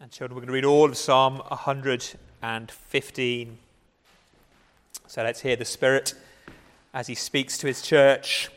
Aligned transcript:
And, 0.00 0.12
children, 0.12 0.36
we're 0.36 0.42
going 0.42 0.46
to 0.46 0.52
read 0.52 0.64
all 0.64 0.84
of 0.84 0.96
Psalm 0.96 1.38
115. 1.38 3.58
So 5.08 5.24
let's 5.24 5.40
hear 5.40 5.56
the 5.56 5.64
Spirit 5.64 6.14
as 6.94 7.08
he 7.08 7.16
speaks 7.16 7.58
to 7.58 7.66
his 7.66 7.82
church. 7.82 8.48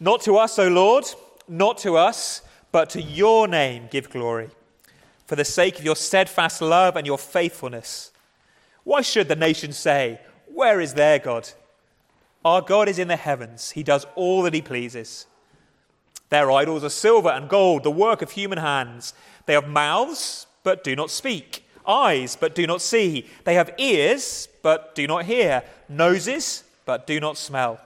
Not 0.00 0.22
to 0.22 0.38
us, 0.38 0.58
O 0.58 0.68
Lord, 0.68 1.04
not 1.46 1.76
to 1.78 1.98
us, 1.98 2.40
but 2.70 2.88
to 2.90 3.02
your 3.02 3.46
name 3.46 3.88
give 3.90 4.08
glory, 4.08 4.48
for 5.26 5.36
the 5.36 5.44
sake 5.44 5.78
of 5.78 5.84
your 5.84 5.94
steadfast 5.94 6.62
love 6.62 6.96
and 6.96 7.06
your 7.06 7.18
faithfulness. 7.18 8.10
Why 8.82 9.02
should 9.02 9.28
the 9.28 9.36
nations 9.36 9.76
say, 9.76 10.20
Where 10.46 10.80
is 10.80 10.94
their 10.94 11.18
God? 11.18 11.50
Our 12.46 12.62
God 12.62 12.88
is 12.88 12.98
in 12.98 13.08
the 13.08 13.16
heavens, 13.16 13.72
he 13.72 13.82
does 13.82 14.06
all 14.14 14.40
that 14.44 14.54
he 14.54 14.62
pleases. 14.62 15.26
Their 16.30 16.50
idols 16.50 16.82
are 16.82 16.88
silver 16.88 17.28
and 17.28 17.46
gold, 17.46 17.82
the 17.82 17.90
work 17.90 18.22
of 18.22 18.30
human 18.30 18.56
hands. 18.56 19.12
They 19.44 19.52
have 19.52 19.68
mouths 19.68 20.46
but 20.62 20.84
do 20.84 20.94
not 20.96 21.10
speak, 21.10 21.64
eyes, 21.86 22.36
but 22.36 22.54
do 22.54 22.66
not 22.66 22.82
see. 22.82 23.26
They 23.44 23.54
have 23.54 23.74
ears, 23.78 24.48
but 24.62 24.94
do 24.94 25.06
not 25.06 25.24
hear, 25.24 25.62
noses, 25.88 26.64
but 26.84 27.06
do 27.06 27.20
not 27.20 27.36
smell. 27.36 27.80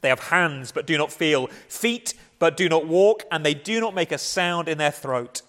They 0.00 0.08
have 0.08 0.20
hands, 0.20 0.72
but 0.72 0.86
do 0.86 0.96
not 0.96 1.12
feel, 1.12 1.48
feet, 1.68 2.14
but 2.38 2.56
do 2.56 2.68
not 2.68 2.86
walk, 2.86 3.24
and 3.30 3.44
they 3.44 3.54
do 3.54 3.80
not 3.80 3.94
make 3.94 4.12
a 4.12 4.18
sound 4.18 4.68
in 4.68 4.78
their 4.78 4.90
throat. 4.90 5.42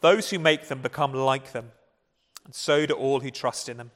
Those 0.00 0.30
who 0.30 0.38
make 0.38 0.68
them 0.68 0.82
become 0.82 1.12
like 1.12 1.52
them, 1.52 1.72
and 2.44 2.54
so 2.54 2.86
do 2.86 2.94
all 2.94 3.20
who 3.20 3.30
trust 3.30 3.68
in 3.68 3.76
them. 3.76 3.92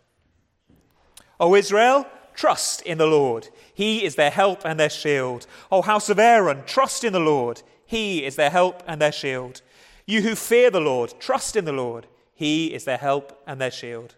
O 1.39 1.55
Israel, 1.55 2.07
trust 2.35 2.83
in 2.83 2.99
the 2.99 3.07
Lord. 3.07 3.49
He 3.75 4.05
is 4.05 4.15
their 4.15 4.31
help 4.31 4.65
and 4.65 4.79
their 4.79 4.91
shield. 4.91 5.47
O 5.71 5.83
house 5.83 6.09
of 6.09 6.19
Aaron, 6.19 6.63
trust 6.67 7.03
in 7.05 7.13
the 7.13 7.21
Lord. 7.21 7.63
He 7.87 8.25
is 8.25 8.37
their 8.37 8.51
help 8.51 8.83
and 8.87 9.01
their 9.01 9.13
shield. 9.13 9.63
You 10.11 10.23
who 10.23 10.35
fear 10.35 10.73
the 10.73 10.81
Lord, 10.81 11.15
trust 11.21 11.55
in 11.55 11.67
the 11.67 11.73
Lord. 11.73 12.09
He 12.35 12.75
is 12.75 12.83
their 12.83 12.97
help 12.97 13.41
and 13.47 13.61
their 13.61 13.71
shield. 13.71 14.17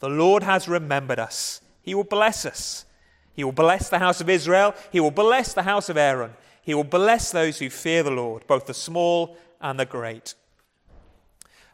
The 0.00 0.08
Lord 0.08 0.42
has 0.44 0.66
remembered 0.66 1.18
us. 1.18 1.60
He 1.82 1.94
will 1.94 2.04
bless 2.04 2.46
us. 2.46 2.86
He 3.34 3.44
will 3.44 3.52
bless 3.52 3.90
the 3.90 3.98
house 3.98 4.22
of 4.22 4.30
Israel. 4.30 4.74
He 4.90 4.98
will 4.98 5.10
bless 5.10 5.52
the 5.52 5.64
house 5.64 5.90
of 5.90 5.98
Aaron. 5.98 6.32
He 6.62 6.72
will 6.72 6.84
bless 6.84 7.30
those 7.30 7.58
who 7.58 7.68
fear 7.68 8.02
the 8.02 8.10
Lord, 8.10 8.46
both 8.46 8.64
the 8.64 8.72
small 8.72 9.36
and 9.60 9.78
the 9.78 9.84
great. 9.84 10.34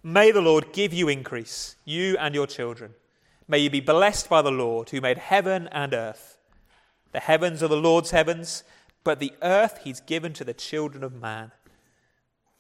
May 0.03 0.33
the 0.33 0.41
Lord 0.41 0.73
give 0.73 0.93
you 0.93 1.09
increase, 1.09 1.77
you 1.85 2.17
and 2.19 2.35
your 2.35 2.49
children. 2.49 2.95
May 3.47 3.59
you 3.59 3.71
be 3.71 3.79
blessed 3.79 4.29
by 4.29 4.43
the 4.43 4.51
Lord 4.51 4.91
who 4.91 5.01
made 5.01 5.19
heaven 5.19 5.69
and 5.71 5.95
earth. 5.95 6.37
The 7.13 7.21
heavens 7.21 7.63
are 7.63 7.69
the 7.69 7.77
Lord's 7.77 8.11
heavens, 8.11 8.65
but 9.05 9.21
the 9.21 9.35
earth 9.41 9.83
he's 9.85 10.01
given 10.01 10.33
to 10.33 10.43
the 10.43 10.53
children 10.53 11.05
of 11.05 11.15
man. 11.15 11.53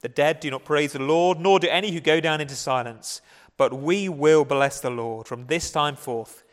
The 0.04 0.10
dead 0.10 0.38
do 0.40 0.50
not 0.50 0.66
praise 0.66 0.92
the 0.92 0.98
Lord, 0.98 1.40
nor 1.40 1.58
do 1.58 1.66
any 1.66 1.90
who 1.90 1.98
go 1.98 2.20
down 2.20 2.42
into 2.42 2.54
silence. 2.54 3.22
But 3.56 3.72
we 3.72 4.06
will 4.06 4.44
bless 4.44 4.78
the 4.78 4.90
Lord 4.90 5.26
from 5.26 5.46
this 5.46 5.70
time 5.70 5.96
forth 5.96 6.44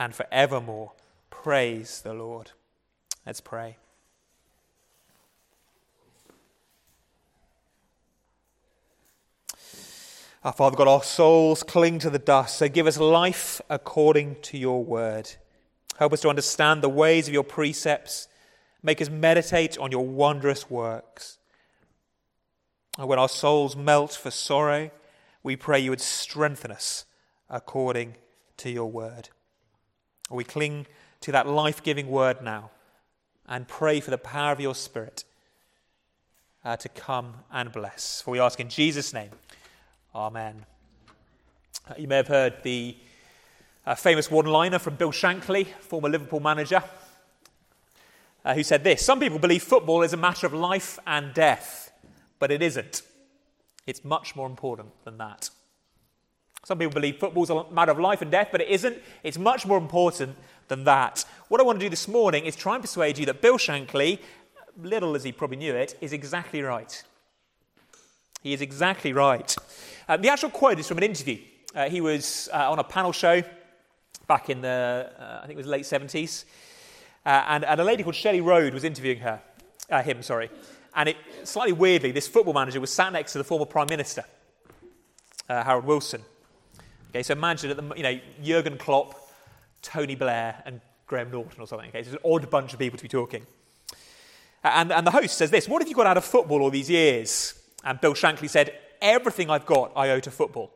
and 0.00 0.14
forevermore. 0.14 0.92
Praise 1.28 2.00
the 2.00 2.14
Lord. 2.14 2.52
Let's 3.26 3.42
pray. 3.42 3.76
Our 10.42 10.54
Father 10.54 10.78
God, 10.78 10.88
our 10.88 11.02
souls 11.02 11.62
cling 11.62 11.98
to 11.98 12.08
the 12.08 12.18
dust, 12.18 12.56
so 12.56 12.70
give 12.70 12.86
us 12.86 12.96
life 12.96 13.60
according 13.68 14.36
to 14.44 14.56
your 14.56 14.82
word. 14.82 15.30
Help 15.98 16.14
us 16.14 16.22
to 16.22 16.30
understand 16.30 16.82
the 16.82 16.88
ways 16.88 17.28
of 17.28 17.34
your 17.34 17.44
precepts. 17.44 18.28
Make 18.82 19.02
us 19.02 19.10
meditate 19.10 19.76
on 19.76 19.90
your 19.90 20.06
wondrous 20.06 20.70
works. 20.70 21.37
And 22.98 23.08
when 23.08 23.18
our 23.18 23.28
souls 23.28 23.76
melt 23.76 24.12
for 24.12 24.32
sorrow, 24.32 24.90
we 25.44 25.54
pray 25.54 25.78
you 25.78 25.90
would 25.90 26.00
strengthen 26.00 26.72
us 26.72 27.06
according 27.48 28.16
to 28.58 28.70
your 28.70 28.90
word. 28.90 29.28
We 30.28 30.42
cling 30.42 30.86
to 31.20 31.32
that 31.32 31.46
life 31.46 31.82
giving 31.82 32.08
word 32.08 32.42
now 32.42 32.70
and 33.48 33.66
pray 33.66 34.00
for 34.00 34.10
the 34.10 34.18
power 34.18 34.52
of 34.52 34.60
your 34.60 34.74
Spirit 34.74 35.24
uh, 36.64 36.76
to 36.76 36.88
come 36.88 37.34
and 37.52 37.72
bless. 37.72 38.20
For 38.20 38.32
we 38.32 38.40
ask 38.40 38.58
in 38.58 38.68
Jesus' 38.68 39.14
name, 39.14 39.30
Amen. 40.14 40.66
Uh, 41.88 41.94
you 41.96 42.08
may 42.08 42.16
have 42.16 42.28
heard 42.28 42.62
the 42.64 42.96
uh, 43.86 43.94
famous 43.94 44.30
one 44.30 44.46
liner 44.46 44.78
from 44.78 44.96
Bill 44.96 45.12
Shankly, 45.12 45.66
former 45.80 46.08
Liverpool 46.08 46.40
manager, 46.40 46.82
uh, 48.44 48.54
who 48.54 48.64
said 48.64 48.82
this 48.82 49.04
Some 49.04 49.20
people 49.20 49.38
believe 49.38 49.62
football 49.62 50.02
is 50.02 50.12
a 50.12 50.16
matter 50.16 50.46
of 50.46 50.52
life 50.52 50.98
and 51.06 51.32
death. 51.32 51.87
But 52.38 52.50
it 52.50 52.62
isn't. 52.62 53.02
It's 53.86 54.04
much 54.04 54.36
more 54.36 54.46
important 54.46 54.90
than 55.04 55.18
that. 55.18 55.50
Some 56.64 56.78
people 56.78 56.92
believe 56.92 57.16
football's 57.16 57.50
a 57.50 57.64
matter 57.70 57.92
of 57.92 57.98
life 57.98 58.20
and 58.20 58.30
death, 58.30 58.48
but 58.52 58.60
it 58.60 58.68
isn't. 58.68 58.98
It's 59.22 59.38
much 59.38 59.64
more 59.66 59.78
important 59.78 60.36
than 60.68 60.84
that. 60.84 61.24
What 61.48 61.60
I 61.60 61.64
want 61.64 61.78
to 61.80 61.86
do 61.86 61.88
this 61.88 62.08
morning 62.08 62.44
is 62.44 62.56
try 62.56 62.74
and 62.74 62.82
persuade 62.82 63.16
you 63.16 63.26
that 63.26 63.40
Bill 63.40 63.56
Shankly, 63.56 64.18
little 64.76 65.14
as 65.14 65.24
he 65.24 65.32
probably 65.32 65.56
knew 65.56 65.74
it, 65.74 65.96
is 66.00 66.12
exactly 66.12 66.62
right. 66.62 67.02
He 68.42 68.52
is 68.52 68.60
exactly 68.60 69.12
right. 69.12 69.56
Uh, 70.08 70.16
the 70.16 70.28
actual 70.28 70.50
quote 70.50 70.78
is 70.78 70.86
from 70.86 70.98
an 70.98 71.04
interview. 71.04 71.38
Uh, 71.74 71.88
he 71.88 72.00
was 72.00 72.48
uh, 72.52 72.70
on 72.70 72.78
a 72.78 72.84
panel 72.84 73.12
show 73.12 73.42
back 74.26 74.50
in 74.50 74.60
the, 74.60 75.10
uh, 75.18 75.40
I 75.42 75.46
think 75.46 75.52
it 75.52 75.56
was 75.56 75.66
late 75.66 75.84
70s, 75.84 76.44
uh, 77.24 77.44
and, 77.48 77.64
and, 77.64 77.80
a 77.80 77.84
lady 77.84 78.02
called 78.02 78.14
Shelley 78.14 78.40
Rohde 78.40 78.74
was 78.74 78.84
interviewing 78.84 79.20
her, 79.20 79.40
uh, 79.90 80.02
him, 80.02 80.22
sorry. 80.22 80.50
And 80.98 81.10
it, 81.10 81.16
slightly 81.44 81.72
weirdly, 81.72 82.10
this 82.10 82.26
football 82.26 82.52
manager 82.52 82.80
was 82.80 82.92
sat 82.92 83.12
next 83.12 83.30
to 83.32 83.38
the 83.38 83.44
former 83.44 83.64
Prime 83.64 83.86
Minister, 83.88 84.24
uh, 85.48 85.62
Harold 85.62 85.84
Wilson. 85.84 86.22
Okay, 87.10 87.22
so 87.22 87.32
imagine, 87.32 87.76
the, 87.76 87.94
you 87.94 88.02
know, 88.02 88.18
Jurgen 88.42 88.76
Klopp, 88.76 89.14
Tony 89.80 90.16
Blair, 90.16 90.60
and 90.66 90.80
Graham 91.06 91.30
Norton 91.30 91.62
or 91.62 91.68
something. 91.68 91.88
Okay, 91.90 92.02
so 92.02 92.14
it's 92.14 92.24
an 92.24 92.30
odd 92.30 92.50
bunch 92.50 92.72
of 92.72 92.80
people 92.80 92.98
to 92.98 93.04
be 93.04 93.08
talking. 93.08 93.46
And, 94.64 94.90
and 94.90 95.06
the 95.06 95.12
host 95.12 95.38
says 95.38 95.52
this 95.52 95.68
What 95.68 95.80
have 95.80 95.88
you 95.88 95.94
got 95.94 96.08
out 96.08 96.16
of 96.16 96.24
football 96.24 96.62
all 96.62 96.70
these 96.70 96.90
years? 96.90 97.54
And 97.84 98.00
Bill 98.00 98.14
Shankly 98.14 98.50
said, 98.50 98.76
Everything 99.00 99.50
I've 99.50 99.66
got, 99.66 99.92
I 99.94 100.10
owe 100.10 100.18
to 100.18 100.32
football. 100.32 100.72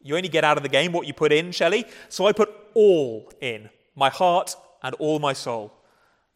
You 0.00 0.14
only 0.14 0.28
get 0.28 0.44
out 0.44 0.56
of 0.56 0.62
the 0.62 0.68
game 0.68 0.92
what 0.92 1.08
you 1.08 1.12
put 1.12 1.32
in, 1.32 1.50
Shelley. 1.50 1.86
So 2.08 2.28
I 2.28 2.32
put 2.32 2.54
all 2.74 3.32
in 3.40 3.68
my 3.96 4.10
heart 4.10 4.54
and 4.80 4.94
all 5.00 5.18
my 5.18 5.32
soul 5.32 5.72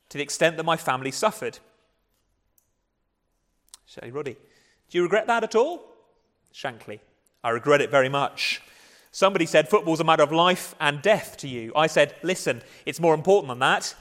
to 0.09 0.19
the 0.19 0.25
extent 0.25 0.56
that 0.56 0.65
my 0.65 0.77
family 0.77 1.12
suffered. 1.12 1.60
Shelley 3.91 4.12
Rohde. 4.12 4.37
Do 4.89 4.99
you 4.99 5.03
regret 5.03 5.27
that 5.27 5.43
at 5.43 5.56
all? 5.56 5.83
Shankly. 6.55 7.01
I 7.43 7.51
regret 7.51 7.81
it 7.81 7.91
very 7.91 8.09
much. 8.09 8.62
Somebody 9.11 9.47
said 9.47 9.69
football's 9.69 9.99
a 9.99 10.05
matter 10.05 10.23
of 10.23 10.31
life 10.31 10.77
and 10.78 11.03
death 11.03 11.37
to 11.39 11.49
you. 11.49 11.73
I 11.75 11.89
said, 11.89 12.15
listen, 12.23 12.62
it's 12.87 13.01
more 13.01 13.15
important 13.15 13.49
than 13.49 13.59
that. 13.59 13.97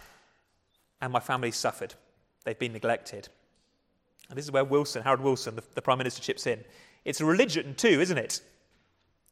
And 1.01 1.11
my 1.11 1.19
family 1.19 1.49
suffered. 1.49 1.95
They've 2.43 2.59
been 2.59 2.73
neglected. 2.73 3.29
And 4.29 4.37
this 4.37 4.45
is 4.45 4.51
where 4.51 4.63
Wilson, 4.63 5.01
Harold 5.01 5.21
Wilson, 5.21 5.55
the, 5.55 5.63
the 5.73 5.81
Prime 5.81 5.97
Minister, 5.97 6.21
chips 6.21 6.45
in. 6.45 6.63
It's 7.03 7.19
a 7.21 7.25
religion 7.25 7.73
too, 7.73 7.99
isn't 7.99 8.17
it? 8.17 8.41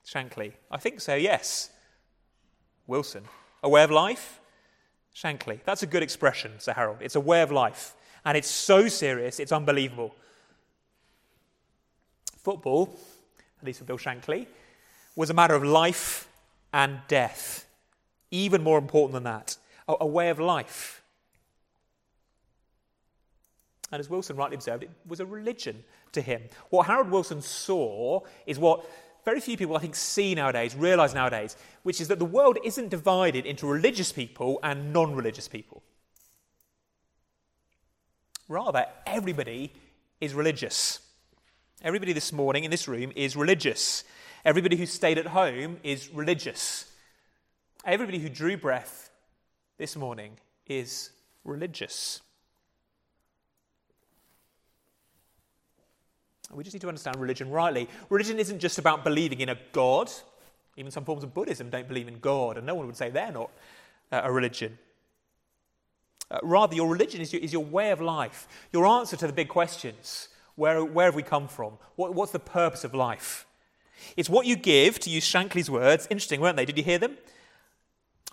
Shankly. 0.08 0.54
I 0.72 0.78
think 0.78 1.02
so, 1.02 1.14
yes. 1.14 1.70
Wilson. 2.88 3.26
A 3.62 3.70
way 3.70 3.84
of 3.84 3.92
life? 3.92 4.40
Shankly. 5.16 5.60
That's 5.66 5.84
a 5.84 5.88
good 5.88 6.02
expression, 6.02 6.54
Sir 6.58 6.74
Harold. 6.74 6.98
It's 7.02 7.16
a 7.16 7.20
way 7.20 7.44
of 7.44 7.52
life. 7.52 7.94
And 8.26 8.36
it's 8.36 8.50
so 8.50 8.88
serious, 8.88 9.40
it's 9.40 9.52
unbelievable. 9.52 10.16
Football, 12.48 12.98
at 13.60 13.66
least 13.66 13.80
for 13.80 13.84
Bill 13.84 13.98
Shankly, 13.98 14.48
was 15.18 15.30
a 15.30 15.34
matter 15.34 15.54
of 15.54 15.66
life 15.66 16.30
and 16.72 17.02
death. 17.10 17.68
Even 18.32 18.64
more 18.64 18.78
important 18.78 19.16
than 19.16 19.24
that, 19.24 19.58
a, 19.86 19.96
a 20.00 20.06
way 20.06 20.30
of 20.30 20.40
life. 20.40 21.04
And 23.92 24.00
as 24.00 24.10
Wilson 24.10 24.38
rightly 24.38 24.56
observed, 24.56 24.84
it 24.84 24.90
was 25.06 25.20
a 25.20 25.26
religion 25.26 25.84
to 26.14 26.22
him. 26.22 26.42
What 26.70 26.88
Harold 26.88 27.12
Wilson 27.12 27.42
saw 27.42 28.22
is 28.46 28.58
what 28.58 28.90
very 29.26 29.42
few 29.42 29.58
people, 29.58 29.76
I 29.76 29.80
think, 29.80 29.96
see 29.96 30.34
nowadays, 30.34 30.74
realize 30.74 31.14
nowadays, 31.14 31.58
which 31.84 32.00
is 32.00 32.08
that 32.08 32.18
the 32.18 32.24
world 32.24 32.60
isn't 32.64 32.88
divided 32.88 33.46
into 33.46 33.68
religious 33.68 34.14
people 34.14 34.62
and 34.64 34.94
non 34.94 35.16
religious 35.16 35.50
people. 35.50 35.84
Rather, 38.48 38.86
everybody 39.06 39.74
is 40.22 40.34
religious. 40.34 41.02
Everybody 41.84 42.12
this 42.12 42.34
morning 42.34 42.64
in 42.64 42.72
this 42.72 42.88
room 42.88 43.12
is 43.16 43.36
religious. 43.36 44.04
Everybody 44.44 44.78
who 44.78 44.88
stayed 44.88 45.20
at 45.20 45.28
home 45.28 45.78
is 45.84 46.10
religious. 46.12 46.92
Everybody 47.86 48.18
who 48.18 48.30
drew 48.30 48.58
breath 48.58 49.12
this 49.78 49.96
morning 49.96 50.38
is 50.66 51.12
religious. 51.44 52.22
We 56.52 56.64
just 56.64 56.74
need 56.74 56.82
to 56.82 56.88
understand 56.88 57.18
religion 57.18 57.52
rightly. 57.52 57.88
Religion 58.10 58.40
isn't 58.40 58.58
just 58.58 58.80
about 58.80 59.04
believing 59.04 59.42
in 59.42 59.50
a 59.50 59.58
God. 59.72 60.10
Even 60.78 60.92
some 60.92 61.06
forms 61.06 61.24
of 61.24 61.34
Buddhism 61.36 61.70
don't 61.70 61.88
believe 61.88 62.08
in 62.08 62.18
God, 62.20 62.58
and 62.58 62.66
no 62.66 62.74
one 62.74 62.88
would 62.88 62.98
say 62.98 63.12
they're 63.12 63.32
not 63.32 63.52
uh, 64.12 64.22
a 64.24 64.32
religion. 64.32 64.80
Uh, 66.32 66.40
rather, 66.42 66.76
your 66.76 66.90
religion 66.90 67.22
is 67.22 67.32
your, 67.32 67.42
is 67.42 67.54
your 67.54 67.64
way 67.64 67.92
of 67.92 68.02
life, 68.02 68.48
your 68.74 68.88
answer 68.88 69.16
to 69.16 69.28
the 69.28 69.34
big 69.34 69.48
questions 69.48 70.30
Where, 70.58 70.84
where 70.84 71.06
have 71.06 71.16
we 71.16 71.22
come 71.24 71.48
from? 71.48 71.78
What, 71.96 72.16
what's 72.16 72.32
the 72.32 72.40
purpose 72.40 72.84
of 72.84 72.96
life? 72.96 73.46
It's 74.18 74.28
what 74.28 74.48
you 74.48 74.56
give, 74.56 75.00
to 75.02 75.10
use 75.10 75.24
Shankly's 75.24 75.70
words. 75.70 76.08
Interesting, 76.10 76.42
weren't 76.42 76.58
they? 76.58 76.66
Did 76.66 76.78
you 76.78 76.84
hear 76.84 76.98
them? 76.98 77.16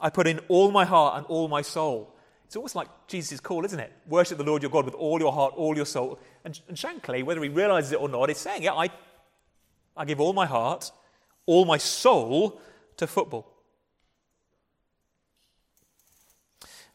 I 0.00 0.08
put 0.08 0.26
in 0.26 0.40
all 0.48 0.70
my 0.70 0.86
heart 0.86 1.18
and 1.18 1.26
all 1.26 1.48
my 1.48 1.60
soul. 1.60 2.14
It's 2.46 2.56
almost 2.56 2.74
like 2.74 2.88
Jesus' 3.08 3.40
call, 3.40 3.64
isn't 3.66 3.78
it? 3.78 3.92
Worship 4.08 4.38
the 4.38 4.44
Lord 4.44 4.62
your 4.62 4.70
God 4.70 4.86
with 4.86 4.94
all 4.94 5.18
your 5.18 5.32
heart, 5.32 5.52
all 5.54 5.76
your 5.76 5.84
soul. 5.84 6.18
And, 6.44 6.58
and 6.66 6.76
Shankly, 6.78 7.22
whether 7.22 7.42
he 7.42 7.50
realizes 7.50 7.92
it 7.92 8.00
or 8.00 8.08
not, 8.08 8.30
is 8.30 8.38
saying, 8.38 8.62
yeah, 8.62 8.72
I, 8.72 8.88
I 9.94 10.06
give 10.06 10.18
all 10.18 10.32
my 10.32 10.46
heart, 10.46 10.92
all 11.44 11.66
my 11.66 11.76
soul 11.76 12.58
to 12.96 13.06
football. 13.06 13.50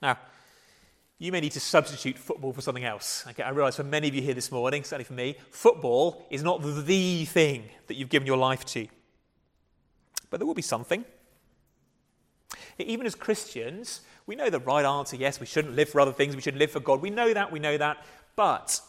Now, 0.02 0.18
you 1.22 1.34
may 1.34 1.42
need 1.42 1.52
to 1.52 1.60
substitute 1.60 2.18
football 2.18 2.54
for 2.54 2.62
something 2.62 2.86
else. 2.86 3.26
Okay, 3.30 3.44
I 3.44 3.50
realize 3.50 3.76
for 3.76 3.84
many 3.84 4.08
of 4.08 4.16
you 4.16 4.22
here 4.22 4.34
this 4.34 4.52
morning, 4.52 4.86
certainly 4.86 5.04
for 5.04 5.14
me, 5.14 5.36
football 5.52 6.26
is 6.30 6.44
not 6.44 6.62
the 6.64 7.26
thing 7.26 7.66
that 7.88 7.96
you've 7.96 8.10
given 8.10 8.26
your 8.26 8.38
life 8.38 8.64
to. 8.68 8.88
But 10.30 10.40
there 10.40 10.48
will 10.48 10.54
be 10.54 10.62
something. 10.62 11.04
Even 12.78 13.06
as 13.06 13.16
Christians, 13.16 14.00
we 14.26 14.36
know 14.36 14.50
the 14.50 14.62
right 14.62 14.86
answer 14.86 15.18
yes, 15.18 15.42
we 15.42 15.46
shouldn't 15.46 15.76
live 15.76 15.90
for 15.90 16.00
other 16.00 16.14
things, 16.14 16.38
we 16.38 16.42
should 16.42 16.56
live 16.56 16.72
for 16.72 16.80
God. 16.80 17.02
We 17.02 17.10
know 17.10 17.34
that, 17.34 17.52
we 17.52 17.60
know 17.60 17.78
that. 17.78 17.98
But 18.38 18.80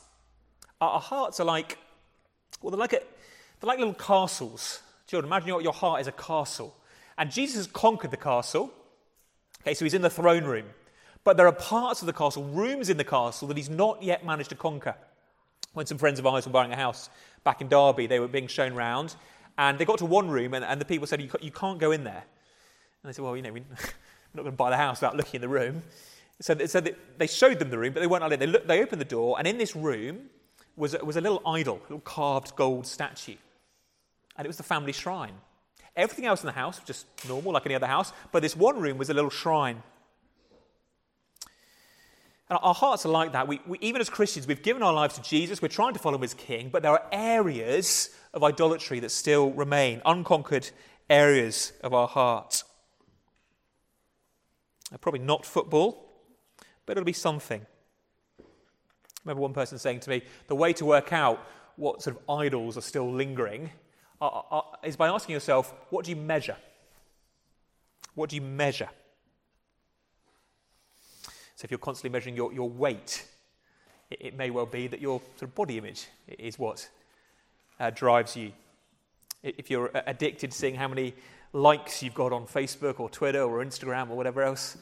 our 0.80 1.00
hearts 1.00 1.40
are 1.40 1.44
like, 1.44 1.78
well, 2.62 2.70
they're 2.70 2.78
like, 2.78 2.92
a, 2.92 3.00
they're 3.58 3.68
like 3.68 3.78
little 3.78 3.94
castles. 3.94 4.82
Children, 5.08 5.28
imagine 5.28 5.48
your, 5.48 5.62
your 5.62 5.72
heart 5.72 6.00
is 6.00 6.06
a 6.06 6.12
castle. 6.12 6.76
And 7.18 7.28
Jesus 7.28 7.56
has 7.56 7.66
conquered 7.66 8.12
the 8.12 8.16
castle. 8.16 8.72
Okay, 9.62 9.74
so 9.74 9.84
he's 9.84 9.94
in 9.94 10.02
the 10.02 10.10
throne 10.10 10.44
room. 10.44 10.66
But 11.24 11.36
there 11.36 11.46
are 11.46 11.52
parts 11.52 12.00
of 12.00 12.06
the 12.06 12.12
castle, 12.12 12.44
rooms 12.44 12.88
in 12.88 12.96
the 12.96 13.04
castle, 13.04 13.48
that 13.48 13.56
he's 13.56 13.68
not 13.68 14.02
yet 14.02 14.24
managed 14.24 14.50
to 14.50 14.56
conquer. 14.56 14.94
When 15.72 15.86
some 15.86 15.98
friends 15.98 16.18
of 16.18 16.26
ours 16.26 16.46
were 16.46 16.52
buying 16.52 16.72
a 16.72 16.76
house 16.76 17.10
back 17.44 17.60
in 17.60 17.68
Derby, 17.68 18.06
they 18.06 18.18
were 18.18 18.28
being 18.28 18.46
shown 18.46 18.74
round, 18.74 19.14
and 19.58 19.78
they 19.78 19.84
got 19.84 19.98
to 19.98 20.06
one 20.06 20.30
room, 20.30 20.54
and, 20.54 20.64
and 20.64 20.80
the 20.80 20.84
people 20.84 21.06
said, 21.06 21.20
you, 21.20 21.50
can't 21.50 21.78
go 21.78 21.92
in 21.92 22.04
there. 22.04 22.24
And 23.02 23.08
they 23.08 23.12
said, 23.12 23.24
Well, 23.24 23.36
you 23.36 23.42
know, 23.42 23.52
we're 23.52 23.60
not 24.34 24.42
going 24.42 24.46
to 24.46 24.52
buy 24.52 24.70
the 24.70 24.76
house 24.76 25.00
without 25.00 25.16
looking 25.16 25.36
in 25.36 25.42
the 25.42 25.48
room. 25.48 25.82
So, 26.40 26.56
so 26.66 26.80
they 27.18 27.26
showed 27.26 27.58
them 27.58 27.70
the 27.70 27.78
room, 27.78 27.92
but 27.92 28.00
they 28.00 28.06
weren't 28.06 28.24
allowed. 28.24 28.40
They, 28.40 28.46
looked, 28.46 28.66
they 28.66 28.82
opened 28.82 29.00
the 29.00 29.06
door, 29.06 29.36
and 29.38 29.46
in 29.46 29.58
this 29.58 29.76
room 29.76 30.30
was, 30.76 30.96
was 31.02 31.16
a 31.16 31.20
little 31.20 31.42
idol, 31.46 31.76
a 31.76 31.82
little 31.82 32.00
carved 32.00 32.56
gold 32.56 32.86
statue. 32.86 33.36
And 34.36 34.46
it 34.46 34.48
was 34.48 34.56
the 34.56 34.62
family 34.62 34.92
shrine. 34.92 35.34
Everything 35.96 36.24
else 36.24 36.42
in 36.42 36.46
the 36.46 36.52
house 36.52 36.80
was 36.80 36.86
just 36.86 37.06
normal, 37.28 37.52
like 37.52 37.66
any 37.66 37.74
other 37.74 37.86
house, 37.86 38.12
but 38.32 38.42
this 38.42 38.56
one 38.56 38.80
room 38.80 38.96
was 38.96 39.10
a 39.10 39.14
little 39.14 39.30
shrine. 39.30 39.82
And 42.50 42.58
our 42.62 42.74
hearts 42.74 43.06
are 43.06 43.10
like 43.10 43.32
that. 43.32 43.46
We, 43.46 43.60
we, 43.64 43.78
even 43.80 44.00
as 44.00 44.10
Christians, 44.10 44.48
we've 44.48 44.62
given 44.62 44.82
our 44.82 44.92
lives 44.92 45.14
to 45.14 45.22
Jesus. 45.22 45.62
We're 45.62 45.68
trying 45.68 45.92
to 45.92 46.00
follow 46.00 46.16
him 46.16 46.24
as 46.24 46.34
king, 46.34 46.68
but 46.68 46.82
there 46.82 46.90
are 46.90 47.06
areas 47.12 48.10
of 48.34 48.42
idolatry 48.42 48.98
that 49.00 49.10
still 49.10 49.52
remain, 49.52 50.02
unconquered 50.04 50.68
areas 51.08 51.72
of 51.84 51.94
our 51.94 52.08
heart. 52.08 52.64
Probably 55.00 55.20
not 55.20 55.46
football, 55.46 56.10
but 56.84 56.96
it'll 56.96 57.04
be 57.04 57.12
something. 57.12 57.64
I 58.40 58.44
remember 59.24 59.42
one 59.42 59.52
person 59.52 59.78
saying 59.78 60.00
to 60.00 60.10
me, 60.10 60.22
the 60.48 60.56
way 60.56 60.72
to 60.72 60.84
work 60.84 61.12
out 61.12 61.46
what 61.76 62.02
sort 62.02 62.16
of 62.16 62.22
idols 62.28 62.76
are 62.76 62.82
still 62.82 63.12
lingering 63.12 63.70
are, 64.20 64.44
are, 64.50 64.64
is 64.82 64.96
by 64.96 65.08
asking 65.08 65.34
yourself, 65.34 65.72
what 65.90 66.04
do 66.04 66.10
you 66.10 66.16
measure? 66.16 66.56
What 68.14 68.28
do 68.28 68.34
you 68.34 68.42
measure? 68.42 68.88
So 71.60 71.66
if 71.66 71.70
you're 71.70 71.76
constantly 71.76 72.08
measuring 72.16 72.36
your, 72.36 72.54
your 72.54 72.70
weight, 72.70 73.26
it, 74.10 74.18
it 74.28 74.34
may 74.34 74.48
well 74.48 74.64
be 74.64 74.86
that 74.86 74.98
your 74.98 75.20
sort 75.36 75.42
of 75.42 75.54
body 75.54 75.76
image 75.76 76.06
is 76.26 76.58
what 76.58 76.88
uh, 77.78 77.90
drives 77.90 78.34
you. 78.34 78.52
If 79.42 79.68
you're 79.68 79.90
addicted 80.06 80.52
to 80.52 80.56
seeing 80.56 80.74
how 80.74 80.88
many 80.88 81.12
likes 81.52 82.02
you've 82.02 82.14
got 82.14 82.32
on 82.32 82.46
Facebook 82.46 82.98
or 82.98 83.10
Twitter 83.10 83.42
or 83.42 83.62
Instagram 83.62 84.08
or 84.08 84.16
whatever 84.16 84.42
else 84.42 84.78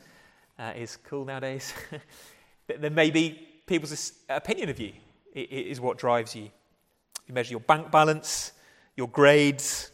uh, 0.57 0.73
is 0.77 0.97
cool 0.99 1.25
nowadays, 1.25 1.75
then 2.79 2.95
maybe 2.95 3.49
people's 3.67 4.13
opinion 4.29 4.69
of 4.69 4.79
you 4.79 4.93
is 5.35 5.81
what 5.81 5.99
drives 5.99 6.37
you. 6.37 6.45
You 7.27 7.35
measure 7.35 7.51
your 7.51 7.61
bank 7.61 7.91
balance, 7.91 8.53
your 8.97 9.09
grades. 9.09 9.91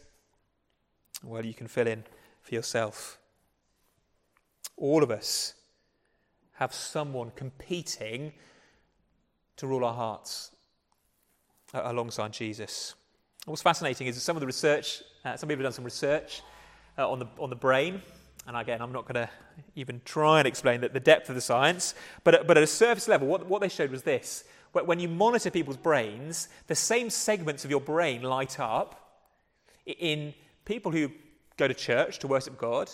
Well, 1.23 1.43
you 1.43 1.55
can 1.55 1.67
fill 1.67 1.87
in 1.87 2.03
for 2.43 2.53
yourself. 2.53 3.17
All 4.77 5.01
of 5.01 5.09
us 5.09 5.55
have 6.55 6.73
someone 6.73 7.31
competing 7.35 8.33
to 9.57 9.67
rule 9.67 9.85
our 9.85 9.93
hearts 9.93 10.51
alongside 11.73 12.33
Jesus. 12.33 12.95
What's 13.45 13.61
fascinating 13.61 14.07
is 14.07 14.15
that 14.15 14.21
some 14.21 14.35
of 14.35 14.41
the 14.41 14.47
research, 14.47 15.03
uh, 15.23 15.35
some 15.35 15.49
people 15.49 15.63
have 15.63 15.71
done 15.71 15.75
some 15.75 15.85
research 15.85 16.41
uh, 16.97 17.09
on, 17.09 17.19
the, 17.19 17.27
on 17.39 17.49
the 17.49 17.55
brain. 17.55 18.01
And 18.47 18.55
again, 18.55 18.81
I'm 18.81 18.91
not 18.91 19.03
going 19.03 19.27
to 19.27 19.29
even 19.75 20.01
try 20.05 20.39
and 20.39 20.47
explain 20.47 20.81
the, 20.81 20.89
the 20.89 20.99
depth 20.99 21.29
of 21.29 21.35
the 21.35 21.41
science. 21.41 21.93
But, 22.23 22.47
but 22.47 22.57
at 22.57 22.63
a 22.63 22.67
surface 22.67 23.07
level, 23.07 23.27
what, 23.27 23.45
what 23.47 23.61
they 23.61 23.69
showed 23.69 23.91
was 23.91 24.03
this. 24.03 24.45
When 24.71 24.99
you 24.99 25.07
monitor 25.07 25.51
people's 25.51 25.77
brains, 25.77 26.49
the 26.67 26.75
same 26.75 27.09
segments 27.09 27.63
of 27.63 27.71
your 27.71 27.79
brain 27.79 28.23
light 28.23 28.59
up 28.59 29.23
in 29.85 30.33
people 30.65 30.91
who 30.91 31.11
go 31.55 31.67
to 31.67 31.73
church 31.73 32.19
to 32.19 32.27
worship 32.27 32.57
God 32.57 32.89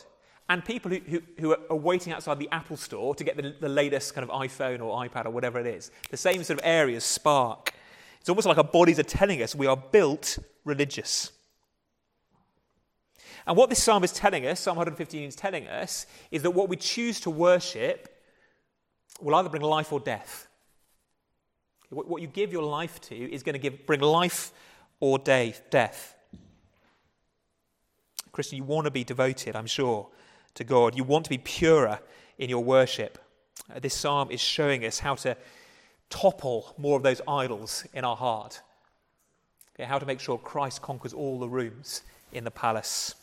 and 0.51 0.65
people 0.65 0.91
who, 0.91 0.99
who, 1.07 1.21
who, 1.39 1.55
are 1.69 1.75
waiting 1.77 2.11
outside 2.11 2.37
the 2.37 2.49
Apple 2.51 2.75
store 2.75 3.15
to 3.15 3.23
get 3.23 3.37
the, 3.37 3.55
the 3.61 3.69
latest 3.69 4.13
kind 4.13 4.29
of 4.29 4.35
iPhone 4.35 4.81
or 4.81 5.01
iPad 5.07 5.25
or 5.25 5.29
whatever 5.29 5.61
it 5.61 5.65
is. 5.65 5.91
The 6.09 6.17
same 6.17 6.43
sort 6.43 6.59
of 6.59 6.65
areas 6.65 7.05
spark. 7.05 7.73
It's 8.19 8.27
almost 8.27 8.47
like 8.47 8.57
our 8.57 8.63
bodies 8.65 8.99
are 8.99 9.03
telling 9.03 9.41
us 9.41 9.55
we 9.55 9.65
are 9.65 9.77
built 9.77 10.39
religious. 10.65 11.31
And 13.47 13.55
what 13.55 13.69
this 13.69 13.81
psalm 13.81 14.03
is 14.03 14.11
telling 14.11 14.45
us, 14.45 14.59
Psalm 14.59 14.75
115 14.75 15.29
is 15.29 15.37
telling 15.37 15.69
us, 15.69 16.05
is 16.31 16.43
that 16.43 16.51
what 16.51 16.67
we 16.67 16.75
choose 16.75 17.21
to 17.21 17.29
worship 17.29 18.13
will 19.21 19.33
either 19.35 19.47
bring 19.47 19.61
life 19.61 19.93
or 19.93 20.01
death. 20.01 20.49
What 21.89 22.21
you 22.21 22.27
give 22.27 22.51
your 22.51 22.63
life 22.63 22.99
to 23.01 23.15
is 23.15 23.41
going 23.41 23.53
to 23.53 23.59
give, 23.59 23.85
bring 23.85 24.01
life 24.01 24.51
or 24.99 25.17
death. 25.17 26.15
Christian, 28.33 28.57
you 28.57 28.65
want 28.65 28.83
to 28.83 28.91
be 28.91 29.05
devoted, 29.05 29.55
I'm 29.55 29.65
sure, 29.65 30.09
to 30.55 30.63
God. 30.63 30.95
You 30.95 31.03
want 31.03 31.25
to 31.25 31.29
be 31.29 31.37
purer 31.37 31.99
in 32.37 32.49
your 32.49 32.63
worship. 32.63 33.17
Uh, 33.73 33.79
this 33.79 33.93
psalm 33.93 34.31
is 34.31 34.41
showing 34.41 34.85
us 34.85 34.99
how 34.99 35.15
to 35.15 35.37
topple 36.09 36.73
more 36.77 36.97
of 36.97 37.03
those 37.03 37.21
idols 37.27 37.85
in 37.93 38.03
our 38.03 38.15
heart. 38.15 38.61
Okay, 39.75 39.85
how 39.85 39.99
to 39.99 40.05
make 40.05 40.19
sure 40.19 40.37
Christ 40.37 40.81
conquers 40.81 41.13
all 41.13 41.39
the 41.39 41.49
rooms 41.49 42.01
in 42.33 42.43
the 42.43 42.51
palace. 42.51 43.15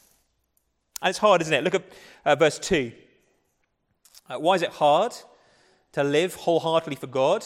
And 1.03 1.11
it's 1.11 1.19
hard, 1.19 1.43
isn't 1.43 1.53
it? 1.53 1.63
Look 1.63 1.75
at 1.75 1.85
uh, 2.25 2.35
verse 2.35 2.59
2. 2.59 2.93
Uh, 4.29 4.39
why 4.39 4.55
is 4.55 4.63
it 4.63 4.71
hard 4.71 5.15
to 5.93 6.03
live 6.03 6.35
wholeheartedly 6.35 6.97
for 6.97 7.07
God? 7.07 7.45